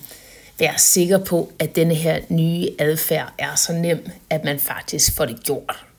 være 0.59 0.77
sikker 0.77 1.25
på, 1.25 1.51
at 1.59 1.75
denne 1.75 1.95
her 1.95 2.19
nye 2.29 2.69
adfærd 2.79 3.33
er 3.37 3.55
så 3.55 3.73
nem, 3.73 4.09
at 4.29 4.43
man 4.43 4.59
faktisk 4.59 5.15
får 5.15 5.25
det 5.25 5.43
gjort. 5.43 5.90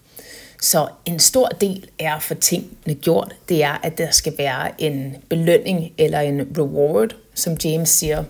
Så 0.63 0.89
en 1.05 1.19
stor 1.19 1.49
del 1.49 1.89
er 1.99 2.19
for 2.19 2.35
tingene 2.35 2.95
gjort, 2.95 3.35
det 3.49 3.65
er, 3.65 3.79
at 3.83 3.99
der 3.99 4.11
skal 4.11 4.39
være 4.39 4.83
en 4.83 5.17
belønning 5.29 5.93
eller 5.99 6.21
en 6.21 6.41
reward, 6.59 7.17
som 7.35 7.57
James 7.65 7.89
siger, 7.89 8.25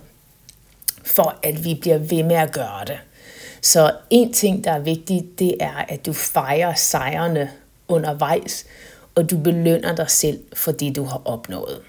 for 1.05 1.39
at 1.43 1.65
vi 1.65 1.75
bliver 1.81 1.99
ved 1.99 2.23
med 2.23 2.37
at 2.37 2.53
gøre 2.53 2.85
det. 2.87 2.99
Så 3.61 3.97
en 4.11 4.33
ting, 4.33 4.65
der 4.65 4.73
er 4.73 4.79
vigtig, 4.79 5.25
det 5.39 5.55
er, 5.61 5.85
at 5.89 6.07
du 6.07 6.13
fejrer 6.13 6.75
sejrene 6.75 7.51
undervejs, 7.89 8.67
og 9.15 9.31
du 9.31 9.39
belønner 9.39 9.95
dig 9.95 10.11
selv 10.11 10.41
for 10.55 10.73
det, 10.73 10.97
du 10.97 11.05
har 11.05 11.23
opnået. 11.25 11.81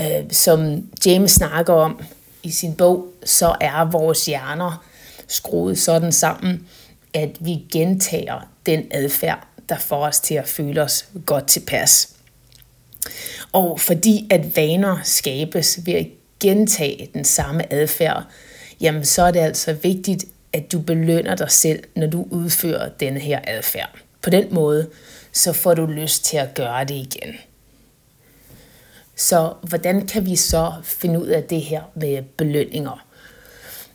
Øh, 0.00 0.30
som 0.30 0.88
James 1.06 1.30
snakker 1.30 1.74
om 1.74 2.02
i 2.42 2.50
sin 2.50 2.74
bog, 2.74 3.06
så 3.24 3.56
er 3.60 3.90
vores 3.90 4.26
hjerner 4.26 4.84
skruet 5.28 5.78
sådan 5.78 6.12
sammen, 6.12 6.68
at 7.14 7.30
vi 7.40 7.64
gentager 7.72 8.48
den 8.66 8.84
adfærd, 8.90 9.45
der 9.68 9.78
får 9.78 10.06
os 10.06 10.20
til 10.20 10.34
at 10.34 10.48
føle 10.48 10.82
os 10.82 11.08
godt 11.26 11.46
tilpas. 11.46 12.08
Og 13.52 13.80
fordi 13.80 14.26
at 14.30 14.56
vaner 14.56 14.98
skabes 15.04 15.86
ved 15.86 15.94
at 15.94 16.06
gentage 16.40 17.10
den 17.14 17.24
samme 17.24 17.72
adfærd, 17.72 18.24
jamen 18.80 19.04
så 19.04 19.22
er 19.22 19.30
det 19.30 19.40
altså 19.40 19.72
vigtigt, 19.72 20.24
at 20.52 20.72
du 20.72 20.80
belønner 20.80 21.34
dig 21.34 21.50
selv, 21.50 21.84
når 21.96 22.06
du 22.06 22.26
udfører 22.30 22.88
denne 22.88 23.20
her 23.20 23.40
adfærd. 23.46 23.90
På 24.22 24.30
den 24.30 24.54
måde, 24.54 24.90
så 25.32 25.52
får 25.52 25.74
du 25.74 25.86
lyst 25.86 26.24
til 26.24 26.36
at 26.36 26.54
gøre 26.54 26.84
det 26.84 26.94
igen. 26.94 27.34
Så 29.16 29.54
hvordan 29.62 30.06
kan 30.06 30.26
vi 30.26 30.36
så 30.36 30.72
finde 30.82 31.20
ud 31.20 31.26
af 31.26 31.42
det 31.42 31.62
her 31.62 31.82
med 31.94 32.22
belønninger? 32.22 33.06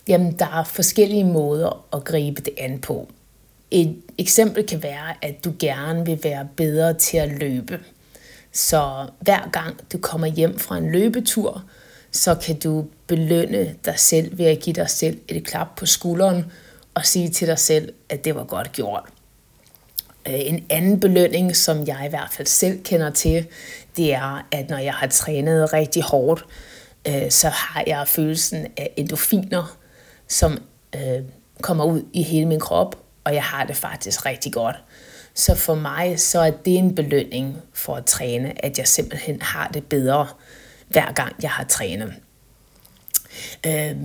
Jamen, 0.08 0.40
der 0.40 0.46
er 0.46 0.64
forskellige 0.64 1.26
måder 1.26 1.86
at 1.94 2.04
gribe 2.04 2.42
det 2.42 2.54
an 2.58 2.80
på. 2.80 3.12
Et 3.72 4.02
eksempel 4.18 4.68
kan 4.68 4.84
være, 4.84 5.14
at 5.22 5.46
du 5.46 5.54
gerne 5.60 6.06
vil 6.06 6.20
være 6.24 6.48
bedre 6.56 6.94
til 6.94 7.18
at 7.18 7.30
løbe. 7.30 7.80
Så 8.52 9.08
hver 9.20 9.50
gang 9.52 9.92
du 9.94 9.98
kommer 9.98 10.28
hjem 10.28 10.60
fra 10.60 10.78
en 10.78 10.92
løbetur, 10.92 11.64
så 12.12 12.36
kan 12.36 12.60
du 12.60 12.86
belønne 13.08 13.76
dig 13.86 14.00
selv 14.00 14.38
ved 14.38 14.46
at 14.46 14.60
give 14.60 14.74
dig 14.74 14.90
selv 14.90 15.20
et 15.28 15.46
klap 15.46 15.68
på 15.78 15.86
skulderen 15.86 16.46
og 16.94 17.06
sige 17.06 17.30
til 17.30 17.48
dig 17.48 17.60
selv, 17.60 17.94
at 18.10 18.26
det 18.26 18.36
var 18.36 18.44
godt 18.44 18.72
gjort. 18.72 19.04
Øh, 20.28 20.40
en 20.40 20.66
anden 20.70 21.00
belønning, 21.00 21.56
som 21.56 21.88
jeg 21.88 22.04
i 22.06 22.10
hvert 22.10 22.30
fald 22.32 22.48
selv 22.48 22.84
kender 22.84 23.10
til, 23.10 23.48
det 23.98 24.14
er, 24.14 24.48
at 24.52 24.70
når 24.70 24.78
jeg 24.78 24.94
har 24.94 25.08
trænet 25.08 25.74
rigtig 25.74 26.04
hårdt, 26.04 26.46
øh, 27.08 27.32
så 27.32 27.50
har 27.50 27.84
jeg 27.88 28.08
følelsen 28.08 28.68
af 28.78 28.94
endorfiner, 28.98 29.78
som 30.28 30.58
øh, 30.96 31.24
kommer 31.62 31.86
ud 31.86 32.04
i 32.14 32.24
hele 32.24 32.46
min 32.46 32.60
krop, 32.60 33.01
og 33.24 33.34
jeg 33.34 33.44
har 33.44 33.66
det 33.66 33.76
faktisk 33.76 34.26
rigtig 34.26 34.54
godt. 34.54 34.76
Så 35.34 35.56
for 35.56 35.76
mig 35.76 36.20
så 36.20 36.40
er 36.40 36.52
det 36.52 36.78
en 36.78 36.96
belønning 36.96 37.58
for 37.74 37.96
at 37.96 38.06
træne, 38.06 38.66
at 38.66 38.78
jeg 38.78 38.88
simpelthen 38.88 39.42
har 39.42 39.68
det 39.68 39.86
bedre, 39.86 40.28
hver 40.88 41.12
gang 41.12 41.36
jeg 41.42 41.52
har 41.52 41.64
trænet. 41.64 42.14
Øh, 43.66 43.96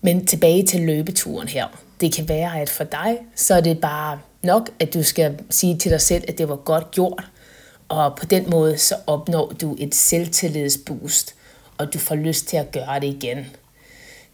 men 0.00 0.26
tilbage 0.26 0.66
til 0.66 0.80
løbeturen 0.80 1.48
her. 1.48 1.66
det 2.00 2.14
kan 2.14 2.28
være, 2.28 2.60
at 2.60 2.70
for 2.70 2.84
dig, 2.84 3.18
så 3.34 3.54
er 3.54 3.60
det 3.60 3.80
bare 3.80 4.18
nok, 4.42 4.70
at 4.80 4.94
du 4.94 5.02
skal 5.02 5.38
sige 5.50 5.78
til 5.78 5.90
dig 5.90 6.00
selv, 6.00 6.24
at 6.28 6.38
det 6.38 6.48
var 6.48 6.56
godt 6.56 6.90
gjort. 6.90 7.24
Og 7.88 8.16
på 8.16 8.26
den 8.26 8.50
måde, 8.50 8.78
så 8.78 8.94
opnår 9.06 9.52
du 9.60 9.76
et 9.78 9.94
selvtillidsboost, 9.94 11.34
og 11.78 11.92
du 11.92 11.98
får 11.98 12.14
lyst 12.14 12.46
til 12.48 12.56
at 12.56 12.72
gøre 12.72 13.00
det 13.00 13.06
igen. 13.06 13.46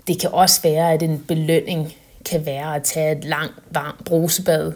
Det 0.06 0.20
kan 0.20 0.30
også 0.30 0.62
være, 0.62 0.92
at 0.92 1.02
en 1.02 1.24
belønning 1.28 1.94
kan 2.24 2.46
være 2.46 2.74
at 2.76 2.82
tage 2.82 3.18
et 3.18 3.24
langt, 3.24 3.54
varmt 3.70 4.04
brusebad, 4.04 4.72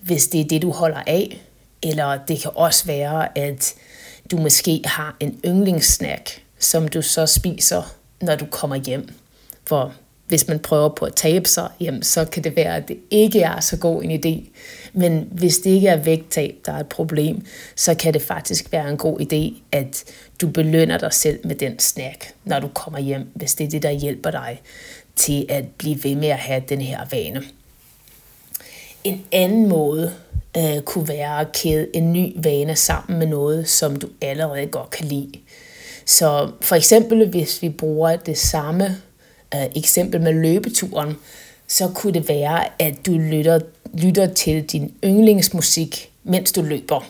hvis 0.00 0.28
det 0.28 0.40
er 0.40 0.44
det, 0.44 0.62
du 0.62 0.70
holder 0.70 1.02
af. 1.06 1.40
Eller 1.82 2.18
det 2.28 2.40
kan 2.40 2.50
også 2.54 2.86
være, 2.86 3.38
at 3.38 3.74
du 4.30 4.36
måske 4.36 4.82
har 4.84 5.16
en 5.20 5.40
yndlingssnack, 5.44 6.42
som 6.58 6.88
du 6.88 7.02
så 7.02 7.26
spiser, 7.26 7.94
når 8.20 8.36
du 8.36 8.46
kommer 8.46 8.76
hjem. 8.76 9.08
For 9.66 9.94
hvis 10.28 10.48
man 10.48 10.58
prøver 10.58 10.88
på 10.88 11.04
at 11.04 11.14
tabe 11.14 11.48
sig, 11.48 11.68
jamen, 11.80 12.02
så 12.02 12.24
kan 12.24 12.44
det 12.44 12.56
være, 12.56 12.76
at 12.76 12.88
det 12.88 12.98
ikke 13.10 13.40
er 13.40 13.60
så 13.60 13.76
god 13.76 14.02
en 14.02 14.10
idé. 14.10 14.48
Men 14.92 15.28
hvis 15.32 15.58
det 15.58 15.70
ikke 15.70 15.88
er 15.88 15.96
vægttab, 15.96 16.54
der 16.66 16.72
er 16.72 16.80
et 16.80 16.88
problem, 16.88 17.46
så 17.76 17.94
kan 17.94 18.14
det 18.14 18.22
faktisk 18.22 18.72
være 18.72 18.90
en 18.90 18.96
god 18.96 19.20
idé, 19.20 19.62
at 19.72 20.04
du 20.40 20.48
belønner 20.48 20.98
dig 20.98 21.12
selv 21.12 21.46
med 21.46 21.54
den 21.54 21.78
snack, 21.78 22.32
når 22.44 22.60
du 22.60 22.68
kommer 22.68 22.98
hjem, 22.98 23.30
hvis 23.34 23.54
det 23.54 23.64
er 23.64 23.70
det, 23.70 23.82
der 23.82 23.90
hjælper 23.90 24.30
dig 24.30 24.62
til 25.18 25.46
at 25.48 25.64
blive 25.78 26.04
ved 26.04 26.14
med 26.14 26.28
at 26.28 26.38
have 26.38 26.62
den 26.68 26.80
her 26.80 27.00
vane. 27.10 27.42
En 29.04 29.24
anden 29.32 29.68
måde 29.68 30.12
øh, 30.56 30.80
kunne 30.80 31.08
være 31.08 31.40
at 31.40 31.52
kæde 31.52 31.86
en 31.94 32.12
ny 32.12 32.32
vane 32.36 32.76
sammen 32.76 33.18
med 33.18 33.26
noget, 33.26 33.68
som 33.68 33.96
du 33.96 34.08
allerede 34.20 34.66
godt 34.66 34.90
kan 34.90 35.06
lide. 35.06 35.32
Så 36.04 36.50
for 36.60 36.76
eksempel, 36.76 37.28
hvis 37.28 37.62
vi 37.62 37.68
bruger 37.68 38.16
det 38.16 38.38
samme 38.38 38.84
øh, 39.54 39.64
eksempel 39.76 40.20
med 40.20 40.32
løbeturen, 40.32 41.16
så 41.66 41.88
kunne 41.94 42.14
det 42.14 42.28
være, 42.28 42.82
at 42.82 43.06
du 43.06 43.12
lytter, 43.12 43.60
lytter 43.94 44.34
til 44.34 44.64
din 44.64 44.94
yndlingsmusik, 45.04 46.10
mens 46.24 46.52
du 46.52 46.62
løber. 46.62 47.06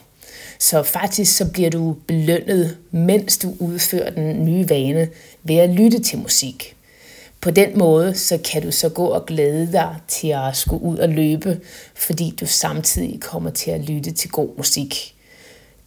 Så 0.59 0.83
faktisk 0.83 1.37
så 1.37 1.51
bliver 1.53 1.71
du 1.71 1.97
belønnet, 2.07 2.77
mens 2.91 3.39
du 3.39 3.55
udfører 3.59 4.11
den 4.11 4.45
nye 4.45 4.69
vane 4.69 5.09
ved 5.43 5.57
at 5.57 5.71
lytte 5.71 5.99
til 5.99 6.19
musik. 6.19 6.77
På 7.41 7.51
den 7.51 7.79
måde, 7.79 8.15
så 8.15 8.39
kan 8.53 8.63
du 8.63 8.71
så 8.71 8.89
gå 8.89 9.07
og 9.07 9.27
glæde 9.27 9.73
dig 9.73 9.97
til 10.09 10.29
at 10.29 10.57
skulle 10.57 10.83
ud 10.83 10.99
og 10.99 11.09
løbe, 11.09 11.61
fordi 11.95 12.35
du 12.41 12.47
samtidig 12.47 13.21
kommer 13.21 13.51
til 13.51 13.71
at 13.71 13.81
lytte 13.81 14.11
til 14.11 14.31
god 14.31 14.57
musik. 14.57 15.15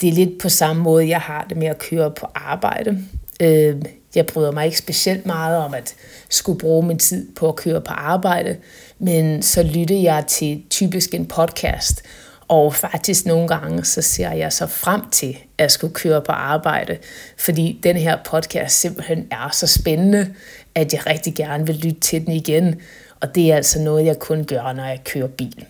Det 0.01 0.09
er 0.09 0.13
lidt 0.13 0.39
på 0.39 0.49
samme 0.49 0.83
måde, 0.83 1.09
jeg 1.09 1.19
har 1.19 1.45
det 1.49 1.57
med 1.57 1.67
at 1.67 1.79
køre 1.79 2.11
på 2.11 2.27
arbejde. 2.35 3.05
Øh, 3.41 3.75
jeg 4.15 4.25
bryder 4.25 4.51
mig 4.51 4.65
ikke 4.65 4.77
specielt 4.77 5.25
meget 5.25 5.57
om 5.57 5.73
at 5.73 5.95
skulle 6.29 6.59
bruge 6.59 6.87
min 6.87 6.99
tid 6.99 7.27
på 7.35 7.47
at 7.47 7.55
køre 7.55 7.81
på 7.81 7.93
arbejde, 7.93 8.57
men 8.99 9.41
så 9.41 9.63
lytter 9.63 10.01
jeg 10.01 10.25
til 10.27 10.63
typisk 10.69 11.13
en 11.13 11.25
podcast, 11.25 12.03
og 12.51 12.75
faktisk 12.75 13.25
nogle 13.25 13.47
gange, 13.47 13.85
så 13.85 14.01
ser 14.01 14.31
jeg 14.31 14.53
så 14.53 14.67
frem 14.67 15.09
til 15.09 15.37
at 15.57 15.71
skulle 15.71 15.93
køre 15.93 16.21
på 16.21 16.31
arbejde, 16.31 16.97
fordi 17.37 17.79
den 17.83 17.97
her 17.97 18.17
podcast 18.25 18.79
simpelthen 18.79 19.27
er 19.31 19.49
så 19.53 19.67
spændende, 19.67 20.33
at 20.75 20.93
jeg 20.93 21.07
rigtig 21.07 21.35
gerne 21.35 21.65
vil 21.65 21.75
lytte 21.75 21.99
til 21.99 22.25
den 22.25 22.33
igen. 22.33 22.81
Og 23.19 23.35
det 23.35 23.51
er 23.51 23.55
altså 23.55 23.79
noget, 23.79 24.05
jeg 24.05 24.19
kun 24.19 24.45
gør, 24.45 24.73
når 24.73 24.85
jeg 24.85 25.01
kører 25.05 25.27
bil. 25.27 25.65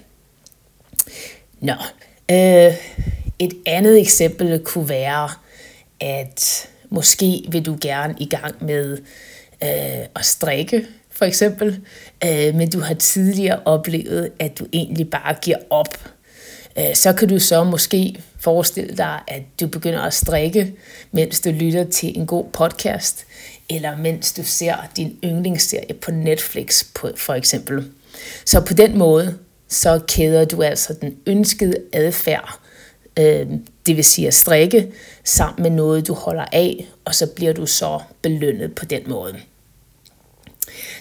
Nå, 1.60 1.74
øh, 2.32 2.74
et 3.40 3.54
andet 3.66 4.00
eksempel 4.00 4.60
kunne 4.60 4.90
være, 4.90 5.30
at 6.00 6.70
måske 6.90 7.46
vil 7.50 7.66
du 7.66 7.78
gerne 7.82 8.16
i 8.20 8.26
gang 8.26 8.66
med 8.66 8.98
øh, 9.64 10.06
at 10.16 10.26
strikke, 10.26 10.88
for 11.12 11.26
eksempel, 11.26 11.82
øh, 12.26 12.56
men 12.56 12.70
du 12.72 12.80
har 12.80 12.94
tidligere 12.94 13.60
oplevet, 13.66 14.32
at 14.40 14.60
du 14.60 14.66
egentlig 14.74 15.10
bare 15.10 15.36
giver 15.42 15.58
op 15.70 15.98
Øh, 16.78 16.96
så 16.96 17.14
kan 17.14 17.28
du 17.28 17.40
så 17.40 17.64
måske 17.64 18.24
forestille 18.40 18.98
dig, 18.98 19.20
at 19.28 19.42
du 19.60 19.68
begynder 19.68 20.02
at 20.02 20.14
strikke, 20.14 20.74
mens 21.12 21.40
du 21.40 21.50
lytter 21.50 21.84
til 21.84 22.18
en 22.18 22.26
god 22.26 22.46
podcast, 22.54 23.26
eller 23.70 23.98
mens 23.98 24.34
du 24.34 24.44
ser 24.44 24.76
din 24.98 25.20
yndlingsserie 25.24 25.94
på 25.94 26.12
Netflix 26.12 26.84
for 27.16 27.34
eksempel. 27.34 27.86
Så 28.46 28.62
på 28.62 28.74
den 28.74 28.98
måde, 28.98 29.38
så 29.68 30.02
kæder 30.08 30.46
du 30.46 30.62
altså 30.62 30.94
den 31.02 31.18
ønskede 31.26 31.76
adfærd, 31.94 32.60
øh, 33.20 33.48
det 33.86 33.96
vil 33.96 34.04
sige 34.04 34.28
at 34.28 34.34
strikke, 34.34 34.92
sammen 35.24 35.64
med 35.64 35.72
noget, 35.72 36.08
du 36.08 36.14
holder 36.14 36.46
af, 36.52 36.88
og 37.06 37.16
så 37.16 37.28
bliver 37.28 37.54
du 37.54 37.66
så 37.66 38.00
belønnet 38.22 38.76
på 38.76 38.86
den 38.86 39.02
måde. 39.08 39.36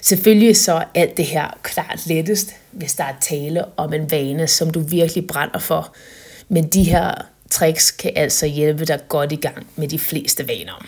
Selvfølgelig 0.02 0.56
så 0.56 0.72
er 0.72 0.84
alt 0.94 1.16
det 1.16 1.26
her 1.26 1.58
klart 1.62 2.06
lettest, 2.06 2.54
hvis 2.70 2.94
der 2.94 3.04
er 3.04 3.14
tale 3.20 3.64
om 3.76 3.92
en 3.92 4.10
vane, 4.10 4.46
som 4.46 4.70
du 4.70 4.80
virkelig 4.80 5.26
brænder 5.26 5.58
for. 5.58 5.94
Men 6.48 6.68
de 6.68 6.82
her 6.82 7.14
tricks 7.50 7.90
kan 7.90 8.12
altså 8.16 8.46
hjælpe 8.46 8.84
dig 8.84 9.00
godt 9.08 9.32
i 9.32 9.36
gang 9.36 9.66
med 9.76 9.88
de 9.88 9.98
fleste 9.98 10.48
vaner. 10.48 10.86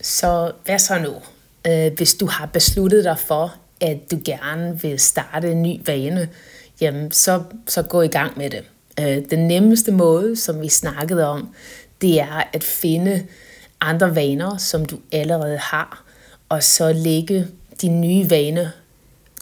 Så 0.00 0.52
hvad 0.64 0.78
så 0.78 0.98
nu? 0.98 1.14
Øh, 1.72 1.92
hvis 1.96 2.14
du 2.14 2.26
har 2.26 2.46
besluttet 2.46 3.04
dig 3.04 3.18
for, 3.18 3.54
at 3.80 3.98
du 4.10 4.18
gerne 4.24 4.80
vil 4.82 4.98
starte 4.98 5.52
en 5.52 5.62
ny 5.62 5.80
vane, 5.86 6.28
jamen 6.80 7.10
så, 7.10 7.42
så 7.66 7.82
gå 7.82 8.02
i 8.02 8.08
gang 8.08 8.38
med 8.38 8.50
det. 8.50 8.64
Øh, 9.00 9.30
den 9.30 9.48
nemmeste 9.48 9.92
måde, 9.92 10.36
som 10.36 10.62
vi 10.62 10.68
snakkede 10.68 11.28
om, 11.28 11.54
det 12.00 12.20
er 12.20 12.42
at 12.52 12.64
finde 12.64 13.26
andre 13.80 14.14
vaner, 14.14 14.56
som 14.56 14.84
du 14.84 14.98
allerede 15.12 15.58
har, 15.58 16.07
og 16.48 16.62
så 16.62 16.92
lægge 16.92 17.46
din 17.82 18.00
nye 18.00 18.30
vane 18.30 18.72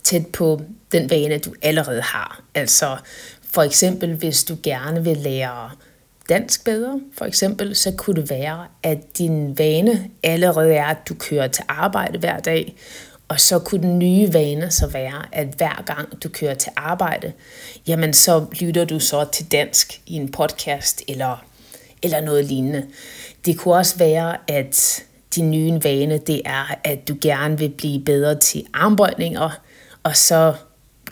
tæt 0.03 0.27
på 0.27 0.61
den 0.93 1.11
vane, 1.11 1.39
du 1.39 1.55
allerede 1.63 2.03
har. 2.03 2.43
Altså 2.55 2.97
for 3.51 3.63
eksempel, 3.63 4.15
hvis 4.15 4.45
du 4.45 4.57
gerne 4.63 5.05
vil 5.05 5.17
lære 5.17 5.71
dansk 6.29 6.65
bedre, 6.65 7.01
for 7.19 7.25
eksempel, 7.25 7.77
så 7.77 7.93
kunne 7.97 8.21
det 8.23 8.31
være, 8.31 8.67
at 8.83 9.19
din 9.19 9.59
vane 9.59 10.11
allerede 10.23 10.75
er, 10.75 10.87
at 10.87 11.09
du 11.09 11.15
kører 11.15 11.49
til 11.49 11.65
arbejde 11.69 12.19
hver 12.19 12.41
dag, 12.41 12.77
og 13.29 13.41
så 13.41 13.59
kunne 13.59 13.83
den 13.83 13.99
nye 13.99 14.33
vane 14.33 14.71
så 14.71 14.87
være, 14.87 15.23
at 15.33 15.47
hver 15.57 15.83
gang 15.87 16.23
du 16.23 16.29
kører 16.29 16.55
til 16.55 16.73
arbejde, 16.77 17.33
jamen 17.87 18.13
så 18.13 18.47
lytter 18.61 18.85
du 18.85 19.01
så 19.01 19.27
til 19.33 19.53
dansk 19.53 20.01
i 20.07 20.15
en 20.15 20.33
podcast 20.33 21.03
eller, 21.09 21.45
eller 22.03 22.21
noget 22.21 22.45
lignende. 22.45 22.87
Det 23.47 23.59
kunne 23.59 23.75
også 23.75 23.99
være, 23.99 24.37
at 24.49 25.03
din 25.37 25.51
nye 25.51 25.81
vane, 25.85 26.19
det 26.19 26.43
er, 26.45 26.79
at 26.85 27.09
du 27.09 27.17
gerne 27.21 27.59
vil 27.59 27.69
blive 27.69 28.05
bedre 28.05 28.39
til 28.39 28.65
armbøjninger, 28.75 29.61
og 30.03 30.17
så 30.17 30.55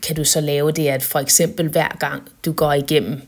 kan 0.02 0.16
du 0.16 0.24
så 0.24 0.40
lave 0.40 0.72
det, 0.72 0.88
at 0.88 1.02
for 1.02 1.18
eksempel 1.18 1.68
hver 1.68 1.96
gang 2.00 2.22
du 2.44 2.52
går 2.52 2.72
igennem, 2.72 3.22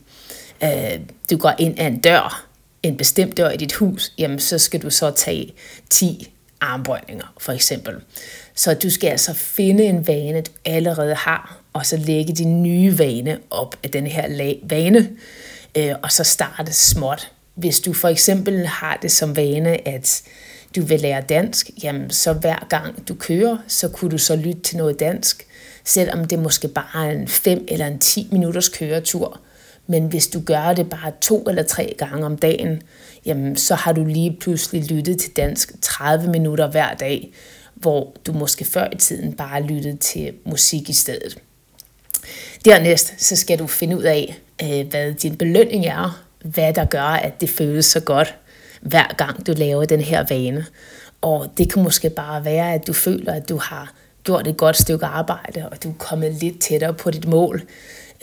øh, 0.63 0.99
du 1.29 1.37
går 1.37 1.53
ind 1.59 1.79
ad 1.79 1.87
en 1.87 1.99
dør, 1.99 2.47
en 2.83 2.97
bestemt 2.97 3.37
dør 3.37 3.49
i 3.49 3.57
dit 3.57 3.73
hus, 3.73 4.13
jamen 4.17 4.39
så 4.39 4.57
skal 4.57 4.81
du 4.81 4.89
så 4.89 5.11
tage 5.11 5.53
10 5.89 6.33
armbøjninger, 6.61 7.33
for 7.37 7.51
eksempel. 7.51 7.95
Så 8.55 8.73
du 8.73 8.89
skal 8.89 9.07
altså 9.07 9.33
finde 9.33 9.83
en 9.83 10.07
vane, 10.07 10.41
du 10.41 10.51
allerede 10.65 11.15
har, 11.15 11.57
og 11.73 11.85
så 11.85 11.97
lægge 11.97 12.33
din 12.33 12.63
nye 12.63 12.99
vane 12.99 13.39
op 13.49 13.75
af 13.83 13.89
den 13.89 14.07
her 14.07 14.55
vane, 14.63 15.09
øh, 15.77 15.95
og 16.03 16.11
så 16.11 16.23
starte 16.23 16.73
småt. 16.73 17.31
Hvis 17.55 17.79
du 17.79 17.93
for 17.93 18.07
eksempel 18.07 18.67
har 18.67 18.99
det 19.01 19.11
som 19.11 19.35
vane, 19.35 19.87
at 19.87 20.23
du 20.75 20.81
vil 20.81 20.99
lære 20.99 21.21
dansk, 21.21 21.69
jamen 21.83 22.09
så 22.09 22.33
hver 22.33 22.67
gang 22.69 23.07
du 23.07 23.15
kører, 23.15 23.57
så 23.67 23.89
kunne 23.89 24.11
du 24.11 24.17
så 24.17 24.35
lytte 24.35 24.61
til 24.61 24.77
noget 24.77 24.99
dansk, 24.99 25.47
selvom 25.83 26.25
det 26.25 26.39
måske 26.39 26.67
bare 26.67 27.07
er 27.07 27.11
en 27.11 27.27
5 27.27 27.65
eller 27.67 27.87
en 27.87 27.99
10 27.99 28.27
minutters 28.31 28.69
køretur. 28.69 29.39
Men 29.87 30.07
hvis 30.07 30.27
du 30.27 30.41
gør 30.41 30.73
det 30.73 30.89
bare 30.89 31.11
to 31.21 31.43
eller 31.43 31.63
tre 31.63 31.95
gange 31.97 32.25
om 32.25 32.37
dagen, 32.37 32.81
jamen 33.25 33.57
så 33.57 33.75
har 33.75 33.93
du 33.93 34.05
lige 34.05 34.37
pludselig 34.41 34.91
lyttet 34.91 35.19
til 35.19 35.31
dansk 35.35 35.71
30 35.81 36.29
minutter 36.29 36.71
hver 36.71 36.93
dag, 36.93 37.33
hvor 37.75 38.15
du 38.27 38.33
måske 38.33 38.65
før 38.65 38.87
i 38.91 38.95
tiden 38.95 39.33
bare 39.33 39.63
lyttede 39.63 39.97
til 39.97 40.33
musik 40.45 40.89
i 40.89 40.93
stedet. 40.93 41.37
Dernæst 42.65 43.13
så 43.17 43.35
skal 43.35 43.59
du 43.59 43.67
finde 43.67 43.97
ud 43.97 44.03
af, 44.03 44.39
øh, 44.63 44.87
hvad 44.89 45.13
din 45.13 45.35
belønning 45.35 45.85
er, 45.85 46.23
hvad 46.43 46.73
der 46.73 46.85
gør, 46.85 47.01
at 47.01 47.41
det 47.41 47.49
føles 47.49 47.85
så 47.85 47.99
godt, 47.99 48.35
hver 48.81 49.15
gang 49.17 49.47
du 49.47 49.53
laver 49.57 49.85
den 49.85 50.01
her 50.01 50.25
vane. 50.29 50.65
Og 51.21 51.51
det 51.57 51.73
kan 51.73 51.83
måske 51.83 52.09
bare 52.09 52.45
være, 52.45 52.73
at 52.73 52.87
du 52.87 52.93
føler, 52.93 53.33
at 53.33 53.49
du 53.49 53.57
har 53.57 53.93
gjort 54.23 54.47
et 54.47 54.57
godt 54.57 54.77
stykke 54.77 55.05
arbejde, 55.05 55.69
og 55.69 55.83
du 55.83 55.89
er 55.89 55.93
kommet 55.99 56.33
lidt 56.33 56.61
tættere 56.61 56.93
på 56.93 57.11
dit 57.11 57.27
mål. 57.27 57.61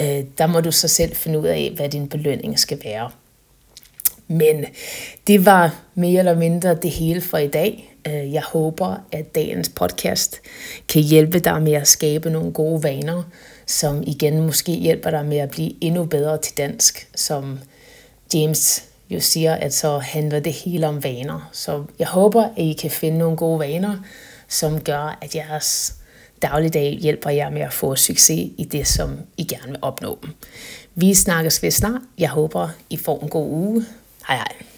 Øh, 0.00 0.24
der 0.38 0.46
må 0.46 0.60
du 0.60 0.72
så 0.72 0.88
selv 0.88 1.16
finde 1.16 1.38
ud 1.38 1.46
af, 1.46 1.72
hvad 1.76 1.88
din 1.88 2.08
belønning 2.08 2.58
skal 2.58 2.80
være. 2.84 3.10
Men 4.28 4.64
det 5.26 5.46
var 5.46 5.80
mere 5.94 6.18
eller 6.18 6.34
mindre 6.34 6.74
det 6.74 6.90
hele 6.90 7.20
for 7.20 7.38
i 7.38 7.48
dag. 7.48 7.94
Øh, 8.06 8.32
jeg 8.32 8.42
håber, 8.42 8.96
at 9.12 9.34
dagens 9.34 9.68
podcast 9.68 10.40
kan 10.88 11.02
hjælpe 11.02 11.38
dig 11.38 11.62
med 11.62 11.72
at 11.72 11.88
skabe 11.88 12.30
nogle 12.30 12.52
gode 12.52 12.82
vaner, 12.82 13.22
som 13.66 14.02
igen 14.06 14.40
måske 14.40 14.72
hjælper 14.72 15.10
dig 15.10 15.26
med 15.26 15.36
at 15.36 15.50
blive 15.50 15.84
endnu 15.84 16.04
bedre 16.04 16.38
til 16.38 16.56
dansk, 16.56 17.08
som 17.14 17.58
James 18.34 18.84
jo 19.14 19.20
siger, 19.20 19.54
at 19.54 19.74
så 19.74 19.98
handler 19.98 20.40
det 20.40 20.52
hele 20.52 20.88
om 20.88 21.04
vaner. 21.04 21.50
Så 21.52 21.84
jeg 21.98 22.06
håber, 22.06 22.42
at 22.42 22.62
I 22.62 22.72
kan 22.72 22.90
finde 22.90 23.18
nogle 23.18 23.36
gode 23.36 23.58
vaner, 23.58 23.96
som 24.48 24.80
gør, 24.80 25.18
at 25.22 25.34
jeres 25.34 25.94
dagligdag 26.42 26.98
hjælper 27.00 27.30
jer 27.30 27.50
med 27.50 27.60
at 27.60 27.72
få 27.72 27.96
succes 27.96 28.50
i 28.58 28.68
det, 28.72 28.86
som 28.86 29.18
I 29.36 29.44
gerne 29.44 29.68
vil 29.68 29.78
opnå. 29.82 30.18
Vi 30.94 31.14
snakkes 31.14 31.62
ved 31.62 31.70
snart. 31.70 32.00
Jeg 32.18 32.28
håber, 32.28 32.68
I 32.90 32.96
får 32.96 33.20
en 33.22 33.28
god 33.28 33.50
uge. 33.50 33.84
Hej 34.28 34.36
hej. 34.36 34.73